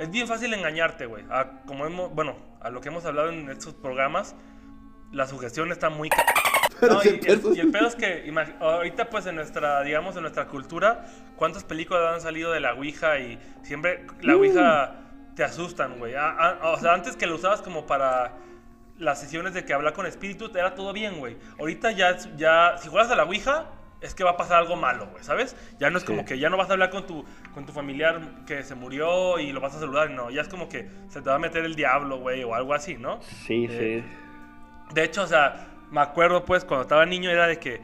es 0.02 0.10
bien 0.10 0.26
fácil 0.26 0.52
engañarte, 0.54 1.06
güey. 1.06 1.24
A- 1.30 1.62
Como 1.66 1.86
hemos, 1.86 2.12
bueno, 2.14 2.36
a 2.60 2.70
lo 2.70 2.80
que 2.80 2.88
hemos 2.88 3.04
hablado 3.04 3.30
en 3.30 3.48
estos 3.50 3.74
programas, 3.74 4.34
la 5.12 5.26
sugestión 5.26 5.70
está 5.72 5.90
muy... 5.90 6.08
ca- 6.08 6.24
No, 6.82 7.00
y, 7.04 7.20
el, 7.26 7.40
y 7.56 7.60
el 7.60 7.70
pedo 7.70 7.86
es 7.86 7.94
que 7.94 8.28
ahorita 8.58 9.08
pues 9.08 9.26
en 9.26 9.36
nuestra, 9.36 9.82
digamos, 9.82 10.16
en 10.16 10.22
nuestra 10.22 10.46
cultura, 10.48 11.06
¿cuántas 11.36 11.62
películas 11.62 12.14
han 12.14 12.20
salido 12.20 12.50
de 12.50 12.58
la 12.58 12.74
Ouija? 12.74 13.18
Y 13.20 13.38
siempre 13.62 14.04
la 14.20 14.34
Ouija 14.34 14.96
te 15.36 15.44
asustan, 15.44 15.98
güey. 16.00 16.14
O 16.14 16.78
sea, 16.80 16.92
antes 16.94 17.16
que 17.16 17.26
lo 17.28 17.36
usabas 17.36 17.62
como 17.62 17.86
para 17.86 18.32
las 18.98 19.20
sesiones 19.20 19.54
de 19.54 19.64
que 19.64 19.72
hablar 19.74 19.92
con 19.92 20.06
espíritus, 20.06 20.50
era 20.56 20.74
todo 20.74 20.92
bien, 20.92 21.18
güey. 21.20 21.36
Ahorita 21.60 21.92
ya, 21.92 22.16
ya 22.36 22.76
si 22.78 22.88
juegas 22.88 23.10
a 23.12 23.14
la 23.16 23.24
Ouija, 23.24 23.66
es 24.02 24.14
que 24.14 24.24
va 24.24 24.30
a 24.32 24.36
pasar 24.36 24.58
algo 24.58 24.76
malo, 24.76 25.06
güey, 25.12 25.22
¿sabes? 25.24 25.56
Ya 25.78 25.88
no 25.90 25.98
es 25.98 26.04
como 26.04 26.20
Sí. 26.20 26.24
que 26.26 26.38
ya 26.38 26.50
no 26.50 26.56
vas 26.56 26.68
a 26.68 26.72
hablar 26.72 26.90
con 26.90 27.06
tu, 27.06 27.24
con 27.54 27.64
tu 27.66 27.72
familiar 27.72 28.20
que 28.46 28.62
se 28.64 28.74
murió 28.74 29.38
y 29.38 29.52
lo 29.52 29.60
vas 29.60 29.74
a 29.76 29.80
saludar, 29.80 30.10
no. 30.10 30.30
Ya 30.30 30.42
es 30.42 30.48
como 30.48 30.68
que 30.68 30.88
se 31.08 31.22
te 31.22 31.28
va 31.30 31.36
a 31.36 31.38
meter 31.38 31.64
el 31.64 31.74
diablo, 31.76 32.18
güey, 32.18 32.42
o 32.44 32.54
algo 32.54 32.74
así, 32.74 32.96
¿no? 32.98 33.20
Sí, 33.22 33.66
Eh, 33.70 34.02
sí. 34.04 34.94
De 34.94 35.04
hecho, 35.04 35.22
o 35.22 35.26
sea, 35.26 35.68
me 35.90 36.00
acuerdo 36.00 36.44
pues 36.44 36.64
cuando 36.64 36.82
estaba 36.82 37.06
niño 37.06 37.30
era 37.30 37.46
de 37.46 37.58
que 37.58 37.80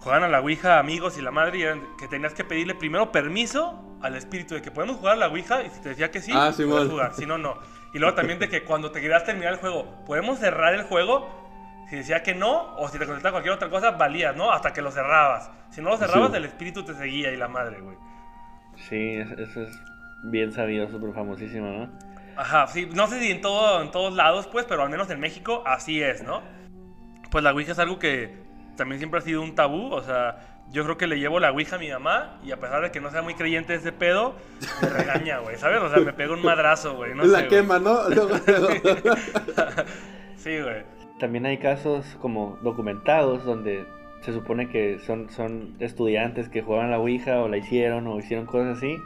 jugaban 0.00 0.22
a 0.24 0.28
la 0.28 0.40
Ouija 0.40 0.78
amigos 0.78 1.16
y 1.18 1.22
la 1.22 1.30
madre 1.30 1.58
y 1.58 1.62
eran 1.62 1.82
que 1.98 2.08
tenías 2.08 2.34
que 2.34 2.44
pedirle 2.44 2.74
primero 2.74 3.12
permiso 3.12 3.98
al 4.02 4.16
espíritu 4.16 4.54
de 4.54 4.62
que 4.62 4.70
podemos 4.70 4.96
jugar 4.96 5.14
a 5.14 5.18
la 5.18 5.28
Ouija 5.28 5.62
y 5.62 5.70
si 5.70 5.80
te 5.80 5.90
decía 5.90 6.10
que 6.10 6.20
sí, 6.22 6.32
Ah, 6.34 6.52
jugar, 6.56 7.12
si 7.14 7.26
no, 7.26 7.38
no. 7.38 7.58
Y 7.92 7.98
luego 7.98 8.14
también 8.14 8.38
de 8.38 8.48
que 8.48 8.64
cuando 8.64 8.90
te 8.92 9.00
querías 9.00 9.24
terminar 9.24 9.52
el 9.52 9.58
juego, 9.58 10.02
podemos 10.06 10.38
cerrar 10.38 10.74
el 10.74 10.82
juego. 10.84 11.39
Si 11.90 11.96
decía 11.96 12.22
que 12.22 12.34
no, 12.34 12.76
o 12.76 12.88
si 12.88 12.98
te 12.98 13.04
contestaba 13.04 13.32
cualquier 13.32 13.54
otra 13.54 13.68
cosa, 13.68 13.90
valías, 13.90 14.36
¿no? 14.36 14.52
Hasta 14.52 14.72
que 14.72 14.80
lo 14.80 14.92
cerrabas. 14.92 15.50
Si 15.70 15.82
no 15.82 15.90
lo 15.90 15.96
cerrabas, 15.96 16.30
Sí. 16.30 16.36
el 16.36 16.44
espíritu 16.44 16.84
te 16.84 16.94
seguía 16.94 17.32
y 17.32 17.36
la 17.36 17.48
madre, 17.48 17.80
güey. 17.80 17.96
Sí, 18.88 19.16
es- 19.16 19.30
eso 19.32 19.62
es 19.62 19.76
bien 20.24 20.52
sabido, 20.52 20.88
súper 20.88 21.12
famosísimo, 21.12 21.66
¿no? 21.66 21.90
Ajá, 22.36 22.66
sí, 22.68 22.88
no 22.94 23.06
sé 23.08 23.20
si 23.20 23.30
en, 23.32 23.40
todo, 23.40 23.82
en 23.82 23.90
todos 23.90 24.14
lados, 24.14 24.46
pues, 24.46 24.64
pero 24.66 24.82
al 24.82 24.90
menos 24.90 25.10
en 25.10 25.18
México 25.20 25.62
así 25.66 26.00
es, 26.02 26.22
¿no? 26.22 26.42
Pues 27.30 27.42
la 27.44 27.52
Ouija 27.52 27.72
es 27.72 27.78
algo 27.78 27.98
que 27.98 28.38
también 28.76 28.98
siempre 28.98 29.18
ha 29.18 29.22
sido 29.22 29.42
un 29.42 29.54
tabú, 29.54 29.92
o 29.92 30.02
sea, 30.02 30.36
yo 30.70 30.84
creo 30.84 30.96
que 30.96 31.06
le 31.08 31.18
llevo 31.18 31.40
la 31.40 31.50
Ouija 31.50 31.76
a 31.76 31.78
mi 31.80 31.90
mamá 31.90 32.38
y 32.44 32.52
a 32.52 32.60
pesar 32.60 32.82
de 32.82 32.92
que 32.92 33.00
no 33.00 33.10
sea 33.10 33.22
muy 33.22 33.34
creyente 33.34 33.72
de 33.72 33.80
ese 33.80 33.92
pedo, 33.92 34.36
me 34.80 34.88
regaña, 34.88 35.38
güey, 35.40 35.56
¿sabes? 35.58 35.80
O 35.82 35.90
sea, 35.90 35.98
me 35.98 36.12
pega 36.12 36.32
un 36.32 36.42
madrazo, 36.42 36.94
güey, 36.94 37.14
no 37.14 37.24
la 37.24 37.40
sé, 37.40 37.48
quema, 37.48 37.78
¿no? 37.80 37.98
Sí, 40.36 40.58
güey. 40.60 40.84
También 41.20 41.46
hay 41.46 41.58
casos 41.58 42.16
como 42.20 42.58
documentados 42.62 43.44
donde 43.44 43.84
se 44.22 44.32
supone 44.32 44.68
que 44.68 44.98
son, 44.98 45.30
son 45.30 45.76
estudiantes 45.78 46.48
que 46.48 46.62
juegan 46.62 46.90
la 46.90 46.98
Ouija 46.98 47.40
o 47.40 47.48
la 47.48 47.58
hicieron 47.58 48.06
o 48.08 48.18
hicieron 48.18 48.46
cosas 48.46 48.78
así 48.78 48.96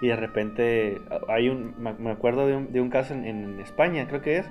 y 0.00 0.08
de 0.08 0.16
repente 0.16 1.00
hay 1.28 1.48
un, 1.48 1.74
me 1.78 2.10
acuerdo 2.10 2.46
de 2.46 2.56
un, 2.56 2.72
de 2.72 2.80
un 2.80 2.90
caso 2.90 3.14
en, 3.14 3.24
en 3.24 3.60
España, 3.60 4.06
creo 4.06 4.20
que 4.20 4.38
es, 4.38 4.46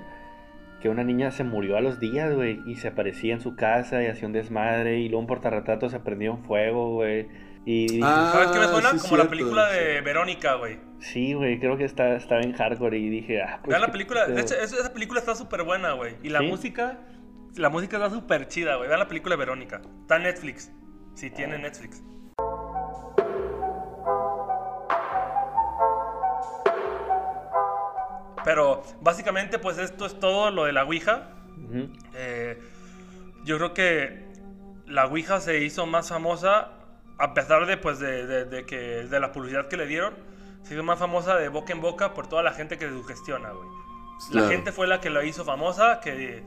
que 0.80 0.88
una 0.88 1.04
niña 1.04 1.30
se 1.30 1.44
murió 1.44 1.76
a 1.76 1.80
los 1.80 2.00
días, 2.00 2.34
güey, 2.34 2.60
y 2.66 2.76
se 2.76 2.88
aparecía 2.88 3.34
en 3.34 3.40
su 3.40 3.56
casa 3.56 4.02
y 4.02 4.06
hacía 4.06 4.26
un 4.26 4.32
desmadre 4.32 4.98
y 4.98 5.08
luego 5.08 5.20
un 5.20 5.26
portarretrato 5.26 5.88
se 5.88 6.00
prendió 6.00 6.32
en 6.32 6.44
fuego, 6.44 6.94
güey. 6.94 7.28
Y 7.68 8.00
Ah, 8.02 8.30
¿Sabes 8.32 8.50
qué 8.52 8.58
me 8.60 8.68
suena? 8.68 8.90
sí, 8.92 8.98
Como 9.08 9.16
la 9.16 9.28
película 9.28 9.68
sí. 9.70 9.76
de 9.76 10.00
Verónica, 10.00 10.54
güey. 10.54 10.78
sí, 11.00 11.34
güey, 11.34 11.58
creo 11.58 11.76
que 11.76 11.84
está, 11.84 12.14
estaba 12.14 12.40
en 12.40 12.52
hardcore 12.52 12.96
y 12.96 13.08
dije, 13.10 13.42
ah, 13.42 13.58
pues 13.62 13.70
Vean 13.70 13.82
la 13.82 13.90
película, 13.90 14.26
de 14.26 14.40
hecho, 14.40 14.54
esa 14.54 14.76
esa 14.80 14.92
película 14.92 15.18
está 15.18 15.34
súper 15.34 15.64
buena, 15.64 15.92
güey. 15.94 16.14
Y 16.22 16.28
la 16.28 16.38
¿Sí? 16.38 16.46
música, 16.46 17.00
la 17.56 17.68
música 17.68 17.96
está 17.96 18.08
súper 18.10 18.46
chida, 18.46 18.76
güey. 18.76 18.88
Vean 18.88 19.00
la 19.00 19.08
película 19.08 19.34
de 19.34 19.40
Verónica. 19.40 19.82
Está 20.02 20.16
en 20.16 20.22
Netflix. 20.22 20.70
Si 21.14 21.28
tiene 21.30 21.58
Netflix. 21.58 22.02
Pero 28.44 28.82
básicamente, 29.00 29.58
pues 29.58 29.78
esto 29.78 30.06
es 30.06 30.18
todo 30.20 30.50
lo 30.50 30.64
de 30.64 30.72
la 30.72 30.84
Ouija. 30.84 31.30
Eh, 32.14 32.60
yo 33.44 33.56
creo 33.56 33.74
que 33.74 34.24
la 34.86 35.06
Ouija 35.06 35.40
se 35.40 35.64
hizo 35.64 35.86
más 35.86 36.08
famosa 36.10 36.70
a 37.18 37.34
pesar 37.34 37.66
de, 37.66 37.76
pues, 37.76 37.98
de, 37.98 38.26
de- 38.26 38.44
de 38.44 38.64
que, 38.66 38.76
de 39.04 39.20
la 39.20 39.32
publicidad 39.32 39.68
que 39.68 39.76
le 39.76 39.86
dieron. 39.86 40.14
Se 40.62 40.74
hizo 40.74 40.82
más 40.82 40.98
famosa 40.98 41.36
de 41.36 41.48
boca 41.48 41.72
en 41.72 41.80
boca 41.80 42.12
por 42.12 42.26
toda 42.28 42.42
la 42.42 42.52
gente 42.52 42.76
que 42.76 42.86
se 42.88 42.92
sugestiona, 42.92 43.50
güey. 43.50 43.68
La 44.30 44.40
Claro. 44.40 44.48
gente 44.48 44.72
fue 44.72 44.86
la 44.86 45.00
que 45.00 45.10
la 45.10 45.22
hizo 45.24 45.44
famosa, 45.44 46.00
que, 46.00 46.42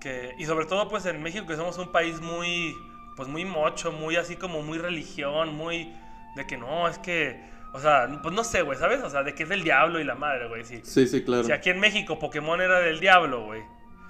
que, 0.00 0.34
y 0.38 0.46
sobre 0.46 0.66
todo 0.66 0.88
pues 0.88 1.06
en 1.06 1.22
México 1.22 1.46
que 1.46 1.54
somos 1.56 1.78
un 1.78 1.92
país 1.92 2.20
muy, 2.20 2.74
pues 3.16 3.28
muy 3.28 3.44
mocho, 3.44 3.92
muy 3.92 4.16
así 4.16 4.34
como 4.36 4.62
muy 4.62 4.78
religión, 4.78 5.54
muy 5.54 5.92
de 6.34 6.46
que 6.46 6.56
no, 6.56 6.88
es 6.88 6.98
que, 6.98 7.40
o 7.72 7.78
sea, 7.78 8.08
pues 8.22 8.34
no 8.34 8.42
sé, 8.44 8.62
güey, 8.62 8.78
¿sabes? 8.78 9.02
O 9.04 9.10
sea, 9.10 9.22
de 9.22 9.34
que 9.34 9.44
es 9.44 9.48
del 9.48 9.62
diablo 9.62 10.00
y 10.00 10.04
la 10.04 10.14
madre, 10.16 10.48
güey, 10.48 10.64
sí. 10.64 10.80
Sí, 10.82 11.06
sí, 11.06 11.22
claro. 11.22 11.44
Si 11.44 11.52
aquí 11.52 11.70
en 11.70 11.78
México 11.80 12.18
Pokémon 12.18 12.60
era 12.60 12.80
del 12.80 12.98
diablo, 12.98 13.44
güey. 13.44 13.62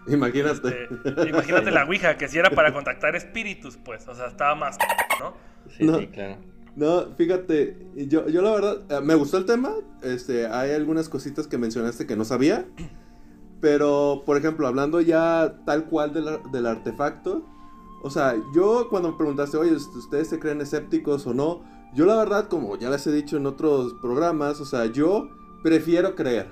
Imagínate. 0.09 0.88
Este, 1.05 1.29
imagínate 1.29 1.70
la 1.72 1.85
Ouija, 1.85 2.16
que 2.16 2.29
si 2.29 2.38
era 2.38 2.51
para 2.51 2.72
contactar 2.72 3.16
espíritus, 3.16 3.77
pues, 3.77 4.07
o 4.09 4.14
sea, 4.14 4.27
estaba 4.29 4.55
más, 4.55 4.79
¿no? 5.20 5.35
Sí, 5.76 5.85
No. 5.85 5.98
sí, 5.98 6.07
claro. 6.09 6.37
No, 6.76 7.07
fíjate, 7.16 7.87
yo, 8.09 8.29
yo 8.29 8.42
la 8.42 8.50
verdad, 8.52 8.83
eh, 8.90 9.00
me 9.02 9.14
gustó 9.14 9.38
el 9.38 9.46
tema, 9.46 9.70
este, 10.02 10.46
hay 10.46 10.72
algunas 10.72 11.09
cositas 11.09 11.46
que 11.46 11.57
mencionaste 11.57 12.07
que 12.07 12.16
no 12.16 12.24
sabía, 12.26 12.66
pero, 13.61 14.22
por 14.26 14.37
ejemplo, 14.37 14.66
hablando 14.66 15.00
ya 15.00 15.61
tal 15.64 15.87
cual 15.87 16.12
del, 16.12 16.26
del 16.52 16.66
artefacto, 16.66 17.44
o 18.02 18.11
sea, 18.11 18.37
yo 18.55 18.88
cuando 18.90 19.11
me 19.12 19.16
preguntaste, 19.16 19.57
oye, 19.57 19.72
¿ust- 19.72 19.96
¿ustedes 19.96 20.29
se 20.29 20.38
creen 20.38 20.61
escépticos 20.61 21.26
o 21.26 21.33
no? 21.35 21.62
Yo 21.94 22.05
la 22.05 22.16
verdad, 22.16 22.48
como 22.48 22.76
ya 22.76 22.90
les 22.90 23.07
he 23.07 23.12
dicho 23.12 23.38
en 23.38 23.46
otros 23.46 23.94
programas, 24.02 24.61
o 24.61 24.66
sea, 24.66 24.87
yo 24.87 25.31
prefiero 25.62 26.14
creer. 26.14 26.50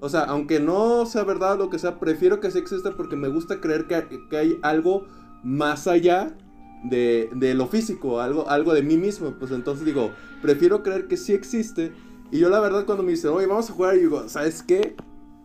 O 0.00 0.08
sea, 0.08 0.20
aunque 0.22 0.60
no 0.60 1.04
sea 1.06 1.24
verdad 1.24 1.58
lo 1.58 1.68
que 1.68 1.78
sea, 1.80 1.98
prefiero 1.98 2.38
que 2.38 2.50
sí 2.50 2.58
exista 2.58 2.92
porque 2.96 3.16
me 3.16 3.28
gusta 3.28 3.60
creer 3.60 3.86
que, 3.88 4.06
que 4.30 4.36
hay 4.36 4.58
algo 4.62 5.06
más 5.42 5.88
allá 5.88 6.36
de, 6.84 7.30
de 7.34 7.54
lo 7.54 7.66
físico, 7.66 8.20
algo, 8.20 8.48
algo 8.48 8.72
de 8.74 8.82
mí 8.82 8.96
mismo. 8.96 9.32
Pues 9.38 9.50
entonces 9.50 9.84
digo, 9.84 10.12
prefiero 10.42 10.82
creer 10.82 11.08
que 11.08 11.16
sí 11.16 11.32
existe. 11.32 11.92
Y 12.30 12.38
yo 12.38 12.48
la 12.48 12.60
verdad 12.60 12.84
cuando 12.86 13.02
me 13.02 13.10
dicen, 13.12 13.30
oye, 13.30 13.46
vamos 13.46 13.68
a 13.70 13.72
jugar, 13.72 13.96
y 13.96 14.00
digo, 14.00 14.28
¿sabes 14.28 14.62
qué? 14.62 14.94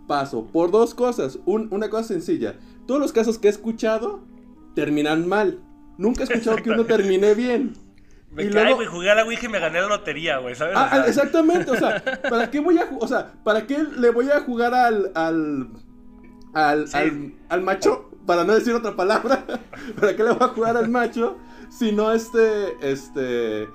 Paso 0.08 0.46
por 0.48 0.72
dos 0.72 0.94
cosas. 0.96 1.40
Un- 1.46 1.68
una 1.72 1.90
cosa 1.90 2.10
sencilla. 2.10 2.56
Todos 2.88 3.00
los 3.02 3.12
casos 3.12 3.38
que 3.38 3.48
he 3.48 3.52
escuchado 3.52 4.22
terminan 4.76 5.28
mal. 5.28 5.60
Nunca 5.98 6.22
he 6.22 6.26
escuchado 6.26 6.58
que 6.58 6.70
uno 6.72 6.86
termine 6.86 7.34
bien. 7.36 7.74
Me 8.32 8.44
Y 8.44 8.50
cae, 8.50 8.64
luego- 8.64 8.76
güey, 8.78 8.88
jugué 8.88 9.10
a 9.12 9.16
la 9.16 9.24
Ouija 9.26 9.46
y 9.48 9.50
me 9.50 9.60
gané 9.60 9.82
la 9.82 9.88
lotería, 9.88 10.38
güey, 10.38 10.54
¿sabes? 10.56 10.76
O 10.76 10.80
Ah, 10.80 10.90
sea, 10.92 11.06
exactamente, 11.08 11.72
o 11.72 11.76
sea, 11.76 12.04
¿para 12.30 12.52
qué 12.52 12.60
voy 12.60 12.78
a 12.78 12.88
o 13.00 13.08
sea, 13.08 13.34
¿para 13.44 13.66
qué 13.66 13.80
le 13.98 14.12
voy 14.12 14.30
a 14.30 14.42
jugar 14.42 14.74
al 14.76 15.12
al 15.16 15.70
al, 16.54 16.88
Sí. 16.88 16.96
al, 16.98 17.34
al 17.50 17.62
macho 17.64 18.09
para 18.30 18.44
no 18.44 18.54
decir 18.54 18.76
otra 18.76 18.96
palabra? 18.96 19.44
¿Para 20.00 20.16
qué 20.16 20.24
le 20.24 20.34
voy 20.34 20.44
a 20.48 20.50
jugar 20.50 20.78
al 20.78 20.88
macho 20.88 21.38
si 21.68 21.92
no 21.92 22.12
este 22.12 22.78
este 22.80 23.68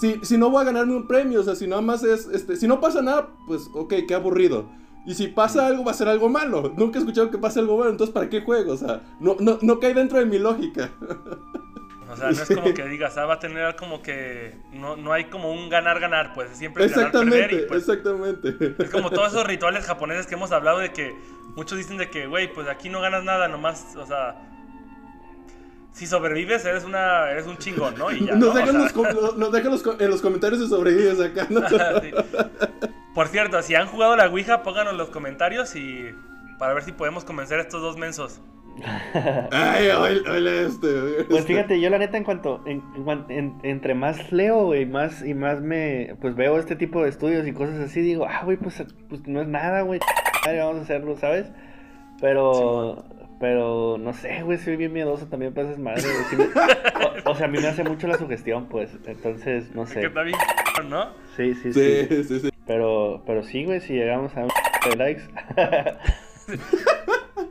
si, 0.00 0.18
si 0.22 0.36
no 0.36 0.50
voy 0.50 0.62
a 0.62 0.64
ganarme 0.64 0.96
un 0.96 1.06
premio, 1.06 1.38
o 1.38 1.44
sea, 1.44 1.54
si 1.54 1.68
nada 1.68 1.82
más 1.82 2.02
es 2.02 2.26
este 2.26 2.56
si 2.56 2.66
no 2.66 2.80
pasa 2.80 3.00
nada, 3.00 3.28
pues 3.46 3.70
ok, 3.72 3.94
qué 4.08 4.14
aburrido. 4.16 4.68
Y 5.06 5.14
si 5.14 5.28
pasa 5.28 5.68
algo 5.68 5.84
va 5.84 5.92
a 5.92 5.94
ser 5.94 6.08
algo 6.08 6.28
malo. 6.28 6.72
Nunca 6.76 6.98
he 6.98 7.00
escuchado 7.00 7.30
que 7.30 7.38
pase 7.38 7.60
algo 7.60 7.76
bueno, 7.76 7.92
entonces 7.92 8.12
¿para 8.12 8.28
qué 8.28 8.40
juego? 8.40 8.72
O 8.72 8.76
sea, 8.76 9.02
no 9.20 9.36
no 9.38 9.60
no 9.62 9.78
cae 9.78 9.94
dentro 9.94 10.18
de 10.18 10.26
mi 10.26 10.40
lógica. 10.40 10.90
O 12.16 12.18
sea, 12.18 12.30
no 12.30 12.42
es 12.42 12.48
como 12.48 12.72
que 12.74 12.84
digas, 12.84 13.16
ah, 13.18 13.26
va 13.26 13.34
a 13.34 13.38
tener 13.38 13.76
como 13.76 14.02
que. 14.02 14.54
No, 14.72 14.96
no 14.96 15.12
hay 15.12 15.24
como 15.26 15.52
un 15.52 15.68
ganar-ganar, 15.68 16.32
pues 16.34 16.50
es 16.50 16.58
siempre 16.58 16.88
ganar, 16.88 16.98
Exactamente, 16.98 17.40
perder. 17.40 17.60
Y, 17.64 17.66
pues, 17.68 17.80
exactamente. 17.88 18.74
es 18.78 18.90
como 18.90 19.10
todos 19.10 19.28
esos 19.32 19.46
rituales 19.46 19.84
japoneses 19.84 20.26
que 20.26 20.34
hemos 20.34 20.50
hablado 20.52 20.78
de 20.78 20.92
que 20.92 21.14
muchos 21.56 21.76
dicen 21.76 21.98
de 21.98 22.08
que, 22.10 22.26
güey, 22.26 22.52
pues 22.52 22.68
aquí 22.68 22.88
no 22.88 23.00
ganas 23.00 23.22
nada, 23.24 23.48
nomás, 23.48 23.94
o 23.96 24.06
sea. 24.06 24.36
Si 25.92 26.06
sobrevives, 26.06 26.64
eres, 26.66 26.84
una, 26.84 27.30
eres 27.30 27.46
un 27.46 27.56
chingón, 27.56 27.94
¿no? 27.96 28.10
Y 28.10 28.26
ya, 28.26 28.34
Nos 28.34 28.40
¿no? 28.40 28.50
O 28.50 28.54
dejan, 28.54 28.72
sea, 28.72 28.80
los, 28.82 28.92
com- 28.92 29.38
nos 29.38 29.52
dejan 29.52 29.70
los 29.72 29.82
en 29.98 30.10
los 30.10 30.20
comentarios 30.20 30.60
si 30.60 30.68
sobrevives 30.68 31.20
acá, 31.20 31.46
¿no? 31.48 31.60
sí. 32.00 32.10
Por 33.14 33.28
cierto, 33.28 33.62
si 33.62 33.74
han 33.74 33.86
jugado 33.86 34.14
la 34.14 34.26
Ouija, 34.26 34.62
pónganos 34.62 34.92
en 34.92 34.98
los 34.98 35.08
comentarios 35.10 35.74
y. 35.76 36.10
Para 36.58 36.72
ver 36.74 36.84
si 36.84 36.92
podemos 36.92 37.24
convencer 37.24 37.58
a 37.58 37.62
estos 37.62 37.80
dos 37.82 37.96
mensos. 37.98 38.40
Ay, 39.52 39.88
oye, 39.88 40.20
oye 40.30 40.64
este. 40.66 40.88
Pues 41.28 41.40
este. 41.40 41.54
fíjate, 41.54 41.80
yo 41.80 41.90
la 41.90 41.98
neta 41.98 42.16
en 42.16 42.24
cuanto, 42.24 42.62
en, 42.66 42.82
en 42.94 43.04
cuan- 43.04 43.26
en- 43.28 43.54
entre 43.62 43.94
más 43.94 44.32
leo, 44.32 44.64
güey, 44.66 44.86
más 44.86 45.24
y 45.24 45.34
más 45.34 45.60
me, 45.60 46.14
pues 46.20 46.34
veo 46.36 46.58
este 46.58 46.76
tipo 46.76 47.02
de 47.02 47.08
estudios 47.08 47.46
y 47.46 47.52
cosas 47.52 47.78
así, 47.80 48.00
digo, 48.00 48.26
ah, 48.28 48.42
güey, 48.44 48.56
pues, 48.56 48.82
pues 49.08 49.26
no 49.26 49.40
es 49.42 49.48
nada, 49.48 49.82
güey, 49.82 50.00
vamos 50.46 50.76
a 50.78 50.82
hacerlo, 50.82 51.16
¿sabes? 51.16 51.46
Pero, 52.20 53.04
pero, 53.40 53.98
no 53.98 54.12
sé, 54.12 54.42
güey, 54.42 54.58
soy 54.58 54.76
bien 54.76 54.92
miedoso 54.92 55.26
también 55.26 55.52
para 55.54 55.68
esas 55.68 55.78
madres, 55.80 56.06
sí 56.30 56.36
o, 57.24 57.30
o 57.30 57.34
sea, 57.34 57.46
a 57.46 57.48
mí 57.48 57.58
me 57.58 57.68
hace 57.68 57.84
mucho 57.84 58.06
la 58.08 58.16
sugestión, 58.18 58.66
pues, 58.66 58.90
entonces, 59.06 59.74
no 59.74 59.84
Que 59.84 59.90
sé, 59.92 60.06
está 60.06 60.22
bien, 60.22 60.36
¿no? 60.88 61.10
sí, 61.36 61.54
sí, 61.54 61.72
sí, 61.72 62.06
Sí, 62.08 62.24
sí, 62.24 62.40
sí. 62.40 62.50
pero, 62.66 63.22
pero 63.26 63.42
sí, 63.42 63.64
güey, 63.64 63.80
si 63.80 63.92
llegamos 63.94 64.34
a 64.36 64.44
un 64.44 64.50
de 64.90 64.96
likes. 64.96 65.22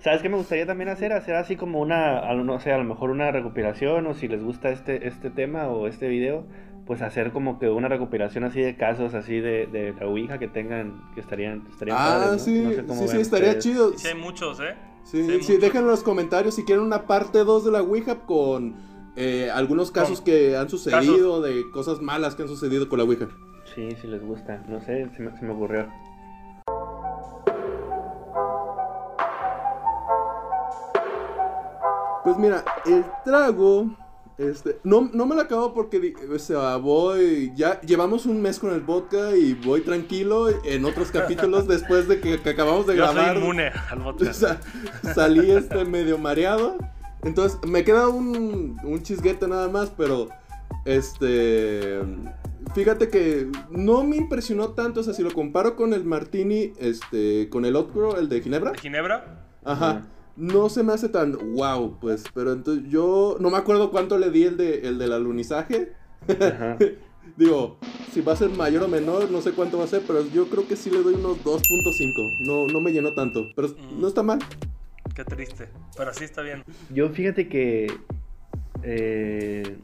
¿Sabes 0.06 0.22
qué 0.22 0.30
me 0.30 0.38
gustaría 0.38 0.68
también 0.68 0.90
hacer? 0.90 1.14
Hacer 1.14 1.34
así 1.34 1.56
como 1.56 1.82
una, 1.82 2.32
no 2.36 2.60
sé, 2.60 2.72
a 2.72 2.78
lo 2.78 2.84
mejor 2.84 3.10
una 3.10 3.32
recopilación 3.32 4.06
o 4.06 4.14
si 4.14 4.28
les 4.28 4.44
gusta 4.44 4.70
este, 4.70 5.08
este 5.08 5.32
tema 5.32 5.68
o 5.68 5.88
este 5.88 6.08
video, 6.08 6.46
pues 6.86 7.02
hacer 7.02 7.32
como 7.32 7.58
que 7.58 7.72
una 7.72 7.88
recopilación 7.88 8.44
así 8.44 8.62
de 8.62 8.76
casos 8.78 9.16
así 9.16 9.40
de, 9.40 9.66
de 9.66 9.96
la 10.00 10.06
Ouija 10.06 10.38
que 10.38 10.48
tengan, 10.48 11.02
que 11.16 11.22
estarían, 11.22 11.64
estarían 11.72 11.98
Ah, 12.00 12.20
padres, 12.22 12.32
¿no? 12.34 12.38
sí, 12.38 12.62
No 12.62 12.70
sé 12.74 12.86
cómo 12.86 13.02
sí, 13.02 13.08
sí, 13.08 13.18
estaría 13.20 13.48
ustedes. 13.48 13.64
chido. 13.64 13.98
Sí, 13.98 14.08
hay 14.10 14.14
muchos, 14.14 14.60
¿eh? 14.60 14.76
Sí, 15.06 15.24
Sí, 15.24 15.42
sí, 15.42 15.54
mucho. 15.54 15.66
dejen 15.66 15.82
en 15.82 15.88
los 15.88 16.04
comentarios 16.04 16.54
si 16.54 16.64
quieren 16.66 16.86
una 16.86 17.08
parte 17.08 17.40
2 17.40 17.66
de 17.66 17.72
la 17.72 17.82
Ouija 17.82 18.28
con 18.28 18.76
eh, 19.16 19.50
algunos 19.52 19.90
casos 19.90 20.18
Con 20.22 20.26
que 20.26 20.56
han 20.56 20.70
sucedido, 20.70 21.42
de 21.42 21.64
cosas 21.74 22.00
malas 22.00 22.36
que 22.36 22.44
han 22.44 22.48
sucedido 22.48 22.90
con 22.90 23.00
la 23.00 23.06
Ouija. 23.06 23.28
Sí, 23.74 23.90
si 24.00 24.06
les 24.06 24.24
gusta. 24.24 24.64
No 24.70 24.80
sé, 24.82 25.10
se 25.18 25.24
me, 25.24 25.36
se 25.36 25.44
me 25.44 25.52
ocurrió. 25.52 25.88
Pues 32.26 32.38
mira, 32.38 32.66
el 32.86 33.06
trago, 33.24 33.96
este, 34.38 34.80
no, 34.84 35.10
no 35.14 35.26
me 35.26 35.36
lo 35.36 35.42
acabo 35.42 35.74
porque, 35.74 36.14
o 36.34 36.38
sea, 36.40 36.76
voy, 36.76 37.54
ya 37.56 37.80
llevamos 37.82 38.26
un 38.26 38.42
mes 38.42 38.60
con 38.60 38.74
el 38.74 38.82
vodka 38.82 39.36
y 39.38 39.54
voy 39.54 39.80
tranquilo 39.82 40.48
en 40.66 40.84
otros 40.84 41.12
capítulos 41.12 41.68
después 41.70 42.08
de 42.10 42.20
que, 42.20 42.42
que 42.42 42.50
acabamos 42.50 42.86
de 42.88 42.98
Yo 42.98 43.04
grabar. 43.04 43.30
soy 43.36 43.38
inmune 43.38 43.72
al 43.90 44.00
vodka. 44.00 44.34
Sa- 44.34 44.60
salí 45.14 45.52
este 45.52 45.86
medio 45.86 46.18
mareado. 46.18 46.76
Entonces, 47.24 47.58
me 47.68 47.84
queda 47.84 48.08
un, 48.10 48.78
un 48.84 49.02
chisguete 49.04 49.48
nada 49.48 49.70
más, 49.70 49.92
pero 49.96 50.28
este 50.86 52.02
fíjate 52.74 53.10
que 53.10 53.48
no 53.70 54.04
me 54.04 54.16
impresionó 54.18 54.70
tanto, 54.70 55.00
o 55.00 55.04
sea, 55.04 55.14
si 55.14 55.24
lo 55.24 55.32
comparo 55.32 55.76
con 55.76 55.94
el 55.94 56.04
martini, 56.04 56.74
este, 56.80 57.48
con 57.50 57.64
el 57.66 57.76
otro, 57.76 58.18
el 58.18 58.28
de 58.30 58.42
Ginebra, 58.42 58.72
¿De 58.72 58.80
Ginebra? 58.80 59.44
ajá. 59.64 60.04
No 60.38 60.70
se 60.70 60.84
me 60.84 60.94
hace 60.94 61.10
tan 61.10 61.54
wow, 61.56 61.98
pues, 62.00 62.24
pero 62.34 62.54
entonces 62.54 62.86
yo 62.90 63.38
no 63.40 63.50
me 63.50 63.58
acuerdo 63.58 63.92
cuánto 63.92 64.18
le 64.18 64.30
di 64.32 64.44
el 64.44 64.58
de 64.58 64.88
el 64.88 64.98
del 64.98 65.14
alunizaje. 65.14 65.94
Ajá. 66.28 66.78
Digo, 67.38 67.78
si 68.14 68.22
va 68.22 68.34
a 68.34 68.36
ser 68.36 68.50
mayor 68.52 68.84
o 68.84 68.88
menor, 68.88 69.30
no 69.32 69.42
sé 69.42 69.52
cuánto 69.52 69.78
va 69.80 69.84
a 69.84 69.88
ser, 69.88 70.04
pero 70.08 70.26
yo 70.30 70.48
creo 70.48 70.68
que 70.68 70.76
sí 70.76 70.90
le 70.90 71.02
doy 71.02 71.16
unos 71.16 71.44
2.5. 71.44 72.46
No, 72.46 72.68
no 72.68 72.80
me 72.80 72.92
llenó 72.94 73.14
tanto, 73.14 73.46
pero 73.56 73.70
Mm. 73.70 74.00
no 74.00 74.08
está 74.08 74.24
mal. 74.24 74.40
Qué 75.16 75.24
triste. 75.26 75.68
Pero 75.98 76.14
sí 76.14 76.24
está 76.24 76.42
bien. 76.44 76.64
Yo 76.92 77.10
fíjate 77.10 77.50
que 77.50 77.88
eh, 78.84 79.78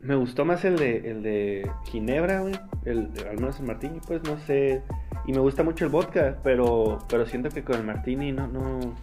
me 0.00 0.14
gustó 0.16 0.44
más 0.44 0.64
el 0.64 0.76
de, 0.76 1.10
el 1.10 1.22
de 1.22 1.70
Ginebra, 1.86 2.40
güey. 2.40 2.54
El, 2.84 3.10
al 3.28 3.36
menos 3.36 3.58
el 3.60 3.66
Martini, 3.66 4.00
pues 4.06 4.22
no 4.24 4.38
sé. 4.46 4.82
Y 5.26 5.32
me 5.32 5.38
gusta 5.38 5.62
mucho 5.62 5.84
el 5.84 5.90
vodka, 5.90 6.38
pero, 6.44 6.98
pero 7.08 7.26
siento 7.26 7.48
que 7.50 7.64
con 7.64 7.76
el 7.76 7.84
Martini 7.84 8.32
no, 8.32 8.46
no. 8.48 8.94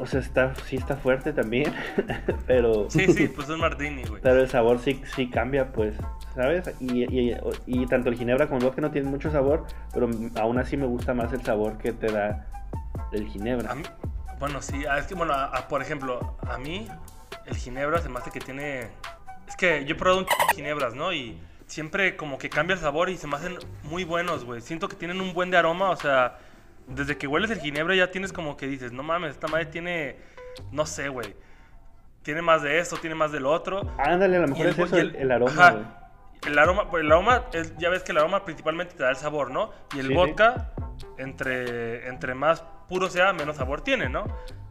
O 0.00 0.06
sea, 0.06 0.20
está, 0.20 0.54
sí 0.54 0.76
está 0.76 0.96
fuerte 0.96 1.32
también, 1.34 1.72
pero, 2.46 2.88
Sí, 2.90 3.06
sí, 3.12 3.28
pues 3.28 3.48
un 3.50 3.60
martini, 3.60 4.02
güey. 4.04 4.22
pero 4.22 4.40
el 4.40 4.48
sabor 4.48 4.78
sí, 4.78 5.02
sí 5.14 5.28
cambia, 5.28 5.72
pues, 5.72 5.94
¿sabes? 6.34 6.70
Y, 6.80 7.04
y, 7.04 7.36
y 7.66 7.86
tanto 7.86 8.08
el 8.08 8.16
Ginebra 8.16 8.46
como 8.46 8.60
el 8.60 8.64
vodka 8.66 8.80
no 8.80 8.90
tienen 8.90 9.10
mucho 9.10 9.30
sabor, 9.30 9.66
pero 9.92 10.08
aún 10.36 10.58
así 10.58 10.76
me 10.78 10.86
gusta 10.86 11.12
más 11.12 11.32
el 11.34 11.42
sabor 11.44 11.76
que 11.76 11.92
te 11.92 12.10
da 12.10 12.46
el 13.12 13.26
Ginebra. 13.28 13.72
A 13.72 13.74
mí- 13.74 13.82
bueno, 14.38 14.62
sí, 14.62 14.84
ah, 14.90 14.98
es 14.98 15.06
que, 15.06 15.14
bueno, 15.14 15.34
a- 15.34 15.44
a- 15.54 15.68
por 15.68 15.82
ejemplo, 15.82 16.36
a 16.48 16.56
mí 16.56 16.88
el 17.44 17.56
ginebra 17.56 18.00
se 18.00 18.08
me 18.08 18.18
hace 18.18 18.30
que 18.30 18.40
tiene... 18.40 18.88
Es 19.46 19.54
que 19.56 19.84
yo 19.84 19.94
he 19.94 19.98
probado 19.98 20.20
un 20.20 20.24
de 20.24 20.54
ginebras, 20.54 20.94
¿no? 20.94 21.12
Y 21.12 21.38
siempre 21.66 22.16
como 22.16 22.38
que 22.38 22.48
cambia 22.48 22.74
el 22.74 22.80
sabor 22.80 23.10
y 23.10 23.18
se 23.18 23.26
me 23.26 23.36
hacen 23.36 23.58
muy 23.82 24.04
buenos, 24.04 24.44
güey. 24.46 24.62
Siento 24.62 24.88
que 24.88 24.96
tienen 24.96 25.20
un 25.20 25.34
buen 25.34 25.50
de 25.50 25.58
aroma, 25.58 25.90
o 25.90 25.96
sea, 25.96 26.38
desde 26.90 27.16
que 27.16 27.26
hueles 27.26 27.50
el 27.50 27.60
ginebra 27.60 27.94
ya 27.94 28.10
tienes 28.10 28.32
como 28.32 28.56
que 28.56 28.66
dices, 28.66 28.92
no 28.92 29.02
mames, 29.02 29.30
esta 29.32 29.46
madre 29.48 29.66
tiene, 29.66 30.16
no 30.72 30.86
sé, 30.86 31.08
güey. 31.08 31.34
Tiene 32.22 32.42
más 32.42 32.62
de 32.62 32.78
esto, 32.78 32.96
tiene 32.96 33.14
más 33.16 33.32
del 33.32 33.46
otro. 33.46 33.80
Ándale, 33.98 34.36
a 34.36 34.40
lo 34.40 34.48
mejor 34.48 34.66
Y 34.66 34.68
es 34.70 34.78
el- 34.78 34.84
eso, 34.84 34.96
el, 34.98 35.08
el- 35.10 35.16
el 35.16 35.30
aroma, 35.32 35.52
ajá. 35.52 35.96
El 36.46 36.58
aroma, 36.58 36.90
pues, 36.90 37.02
el 37.04 37.10
aroma 37.12 37.44
es- 37.52 37.76
ya 37.78 37.88
ves 37.90 38.02
que 38.02 38.12
el 38.12 38.18
aroma 38.18 38.44
principalmente 38.44 38.94
te 38.94 39.02
da 39.02 39.10
el 39.10 39.16
sabor, 39.16 39.50
¿no? 39.50 39.72
Y 39.94 39.98
el 40.00 40.06
Sí, 40.06 40.08
sí. 40.08 40.14
vodka, 40.14 40.72
entre, 41.18 42.08
entre 42.08 42.34
más 42.34 42.62
puro 42.88 43.08
sea, 43.08 43.32
menos 43.32 43.56
sabor 43.56 43.82
tiene, 43.82 44.08
¿no? 44.08 44.24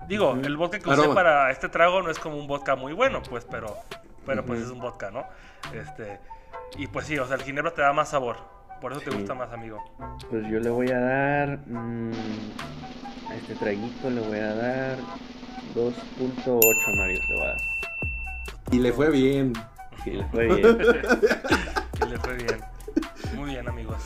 Digo, 0.07 0.33
el 0.43 0.57
vodka 0.57 0.79
que 0.79 0.89
usé 0.89 1.01
Aroma. 1.01 1.13
para 1.15 1.51
este 1.51 1.69
trago 1.69 2.01
no 2.01 2.09
es 2.09 2.17
como 2.19 2.37
un 2.37 2.47
vodka 2.47 2.75
muy 2.75 2.93
bueno, 2.93 3.21
pues, 3.29 3.45
pero, 3.45 3.77
pero 4.25 4.43
pues 4.45 4.61
es 4.61 4.69
un 4.69 4.79
vodka, 4.79 5.11
¿no? 5.11 5.25
Este, 5.73 6.19
y 6.77 6.87
pues 6.87 7.05
sí, 7.05 7.17
o 7.19 7.25
sea, 7.27 7.35
el 7.35 7.43
ginebra 7.43 7.71
te 7.71 7.81
da 7.81 7.93
más 7.93 8.09
sabor. 8.09 8.37
Por 8.81 8.91
eso 8.93 9.01
te 9.01 9.11
Sí. 9.11 9.17
gusta 9.17 9.33
más, 9.35 9.51
amigo. 9.51 9.83
Pues 10.29 10.47
yo 10.47 10.59
le 10.59 10.69
voy 10.69 10.89
a 10.91 10.99
dar. 10.99 11.59
mm, 11.67 12.11
a 13.29 13.35
este 13.35 13.55
traguito 13.55 14.09
le 14.09 14.21
voy 14.21 14.39
a 14.39 14.53
dar 14.55 14.97
2.8 15.75 16.95
Marios 16.95 17.21
le 17.29 17.35
voy 17.35 17.45
a 17.45 17.49
dar. 17.49 17.57
Y 18.71 18.79
le 18.79 18.91
fue 18.93 19.09
bien. 19.11 19.53
Sí, 20.03 20.11
le 20.11 20.23
fue 20.25 20.45
bien. 20.47 20.77
que 21.99 22.05
le 22.05 22.17
fue 22.19 22.33
bien. 22.35 22.61
Muy 23.35 23.49
bien, 23.51 23.67
amigos. 23.67 23.97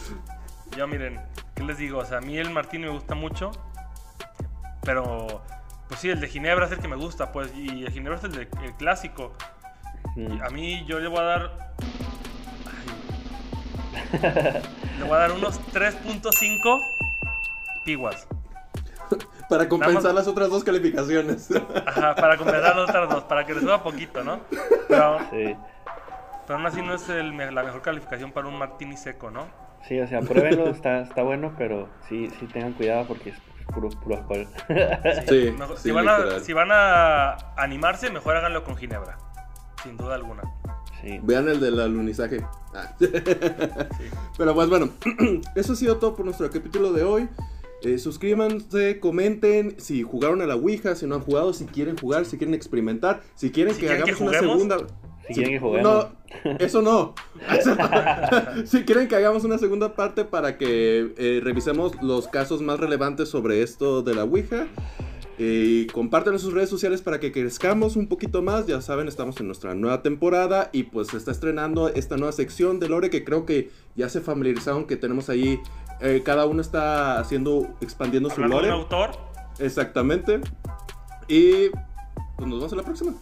Yo, 0.75 0.87
miren, 0.87 1.19
¿qué 1.55 1.63
les 1.63 1.77
digo? 1.77 1.99
O 1.99 2.05
sea, 2.05 2.17
a 2.17 2.21
mí 2.21 2.37
el 2.37 2.49
martini 2.49 2.85
me 2.85 2.89
gusta 2.91 3.13
mucho, 3.15 3.51
pero 4.81 5.41
pues 5.87 5.99
sí, 5.99 6.09
el 6.09 6.19
de 6.19 6.27
Ginebra 6.27 6.65
es 6.65 6.71
el 6.71 6.79
que 6.79 6.87
me 6.87 6.95
gusta, 6.95 7.31
pues, 7.31 7.53
y 7.55 7.85
el 7.85 7.91
Ginebra 7.91 8.17
es 8.17 8.23
el, 8.23 8.31
de- 8.31 8.49
el 8.63 8.73
clásico. 8.73 9.33
Mm, 10.15 10.33
Y 10.33 10.39
a 10.41 10.49
mí 10.49 10.83
yo 10.87 10.99
le 10.99 11.07
voy 11.07 11.19
a 11.19 11.23
dar... 11.23 11.73
le 14.99 15.03
voy 15.07 15.15
a 15.15 15.19
dar 15.19 15.31
unos 15.31 15.59
3.5 15.73 16.81
piguas. 17.83 18.27
Para 19.49 19.67
compensar 19.67 20.03
más- 20.05 20.13
las 20.15 20.27
otras 20.27 20.49
dos 20.49 20.63
calificaciones. 20.63 21.49
Ajá, 21.85 22.15
para 22.15 22.37
compensar 22.37 22.75
las 22.75 22.89
otras 22.89 23.09
dos, 23.09 23.23
para 23.25 23.45
que 23.45 23.53
les 23.53 23.61
suba 23.63 23.83
poquito, 23.83 24.23
¿no? 24.23 24.39
Pero, 24.87 25.19
Sí. 25.29 25.55
pero 26.47 26.57
aún 26.57 26.65
así 26.65 26.81
no 26.81 26.93
es 26.95 27.07
el 27.09 27.35
la 27.53 27.63
mejor 27.63 27.81
calificación 27.81 28.31
para 28.31 28.47
un 28.47 28.57
martini 28.57 28.97
seco, 28.97 29.29
¿no? 29.31 29.45
Sí, 29.87 29.99
o 29.99 30.07
sea, 30.07 30.21
pruébenlo, 30.21 30.69
está, 30.69 31.01
está 31.01 31.23
bueno, 31.23 31.53
pero 31.57 31.89
sí, 32.07 32.29
sí 32.39 32.47
tengan 32.47 32.71
cuidado 32.73 33.05
porque 33.05 33.31
es 33.31 33.35
puro, 33.73 33.89
puro 33.89 34.15
alcohol. 34.17 34.47
Sí, 35.27 35.51
Mejor- 35.57 35.77
sí, 35.77 35.83
si, 35.83 35.91
van 35.91 36.07
a, 36.07 36.17
literal. 36.19 36.41
si 36.41 36.53
van 36.53 36.69
a 36.71 37.33
animarse, 37.57 38.09
mejor 38.09 38.37
háganlo 38.37 38.63
con 38.63 38.77
ginebra. 38.77 39.17
Sin 39.83 39.97
duda 39.97 40.15
alguna. 40.15 40.43
Sí. 41.03 41.19
Vean 41.23 41.49
el 41.49 41.59
del 41.59 41.79
alunizaje. 41.79 42.41
Ah. 42.73 42.95
Pero 44.37 44.55
pues 44.55 44.69
bueno, 44.69 44.89
eso 45.55 45.73
ha 45.73 45.75
sido 45.75 45.97
todo 45.97 46.15
por 46.15 46.25
nuestro 46.25 46.49
capítulo 46.49 46.93
de 46.93 47.03
hoy. 47.03 47.27
Eh, 47.83 47.97
suscríbanse, 47.99 48.99
comenten 49.01 49.75
si 49.77 50.03
jugaron 50.03 50.41
a 50.41 50.45
la 50.45 50.55
Ouija, 50.55 50.95
si 50.95 51.05
no 51.05 51.15
han 51.15 51.21
jugado, 51.21 51.51
si 51.53 51.65
quieren 51.65 51.97
jugar, 51.97 52.25
si 52.25 52.37
quieren 52.37 52.53
experimentar, 52.53 53.21
si 53.35 53.51
quieren 53.51 53.73
Si 53.73 53.81
que 53.81 53.87
quieren 53.87 54.05
que 54.05 54.11
hagamos 54.11 54.21
una 54.21 54.39
juguemos. 54.39 54.57
segunda. 54.57 54.77
Si 55.27 55.33
quieren 55.33 55.51
que 55.53 55.59
juguemos. 55.59 56.07
No, 56.45 56.57
eso 56.59 56.81
no. 56.81 57.13
Eso 57.51 57.75
no. 58.55 58.65
si 58.65 58.83
quieren 58.85 59.09
que 59.09 59.17
hagamos 59.17 59.43
una 59.43 59.57
segunda 59.57 59.95
parte 59.95 60.23
para 60.23 60.57
que 60.57 61.13
eh, 61.17 61.41
revisemos 61.43 62.01
los 62.01 62.29
casos 62.29 62.61
más 62.61 62.79
relevantes 62.79 63.27
sobre 63.27 63.61
esto 63.61 64.01
de 64.01 64.15
la 64.15 64.23
Ouija. 64.23 64.67
Y 65.37 65.87
compartan 65.87 66.33
en 66.33 66.39
sus 66.39 66.53
redes 66.53 66.69
sociales 66.69 67.01
para 67.01 67.19
que 67.19 67.31
crezcamos 67.31 67.95
un 67.95 68.07
poquito 68.07 68.41
más. 68.41 68.67
Ya 68.67 68.81
saben, 68.81 69.07
estamos 69.07 69.39
en 69.39 69.47
nuestra 69.47 69.73
nueva 69.73 70.01
temporada 70.03 70.69
y 70.71 70.83
pues 70.83 71.07
se 71.07 71.17
está 71.17 71.31
estrenando 71.31 71.89
esta 71.89 72.17
nueva 72.17 72.31
sección 72.31 72.79
de 72.79 72.87
Lore 72.89 73.09
que 73.09 73.23
creo 73.23 73.45
que 73.45 73.71
ya 73.95 74.09
se 74.09 74.21
familiarizaron 74.21 74.85
que 74.85 74.95
tenemos 74.95 75.29
ahí. 75.29 75.59
eh, 76.01 76.21
cada 76.23 76.45
uno 76.45 76.61
está 76.61 77.19
haciendo, 77.19 77.67
expandiendo 77.81 78.29
su 78.29 78.41
lore. 78.41 78.67
un 78.67 78.73
autor, 78.73 79.11
Exactamente. 79.59 80.39
Y 81.27 81.69
pues 82.37 82.47
nos 82.49 82.57
vemos 82.59 82.71
en 82.71 82.77
la 82.77 82.83
próxima. 82.83 83.13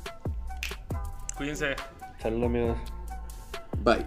cuídense. 1.38 1.76
Saludos 2.20 2.46
amigos. 2.46 2.78
Bye. 3.84 4.06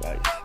Bye. 0.00 0.39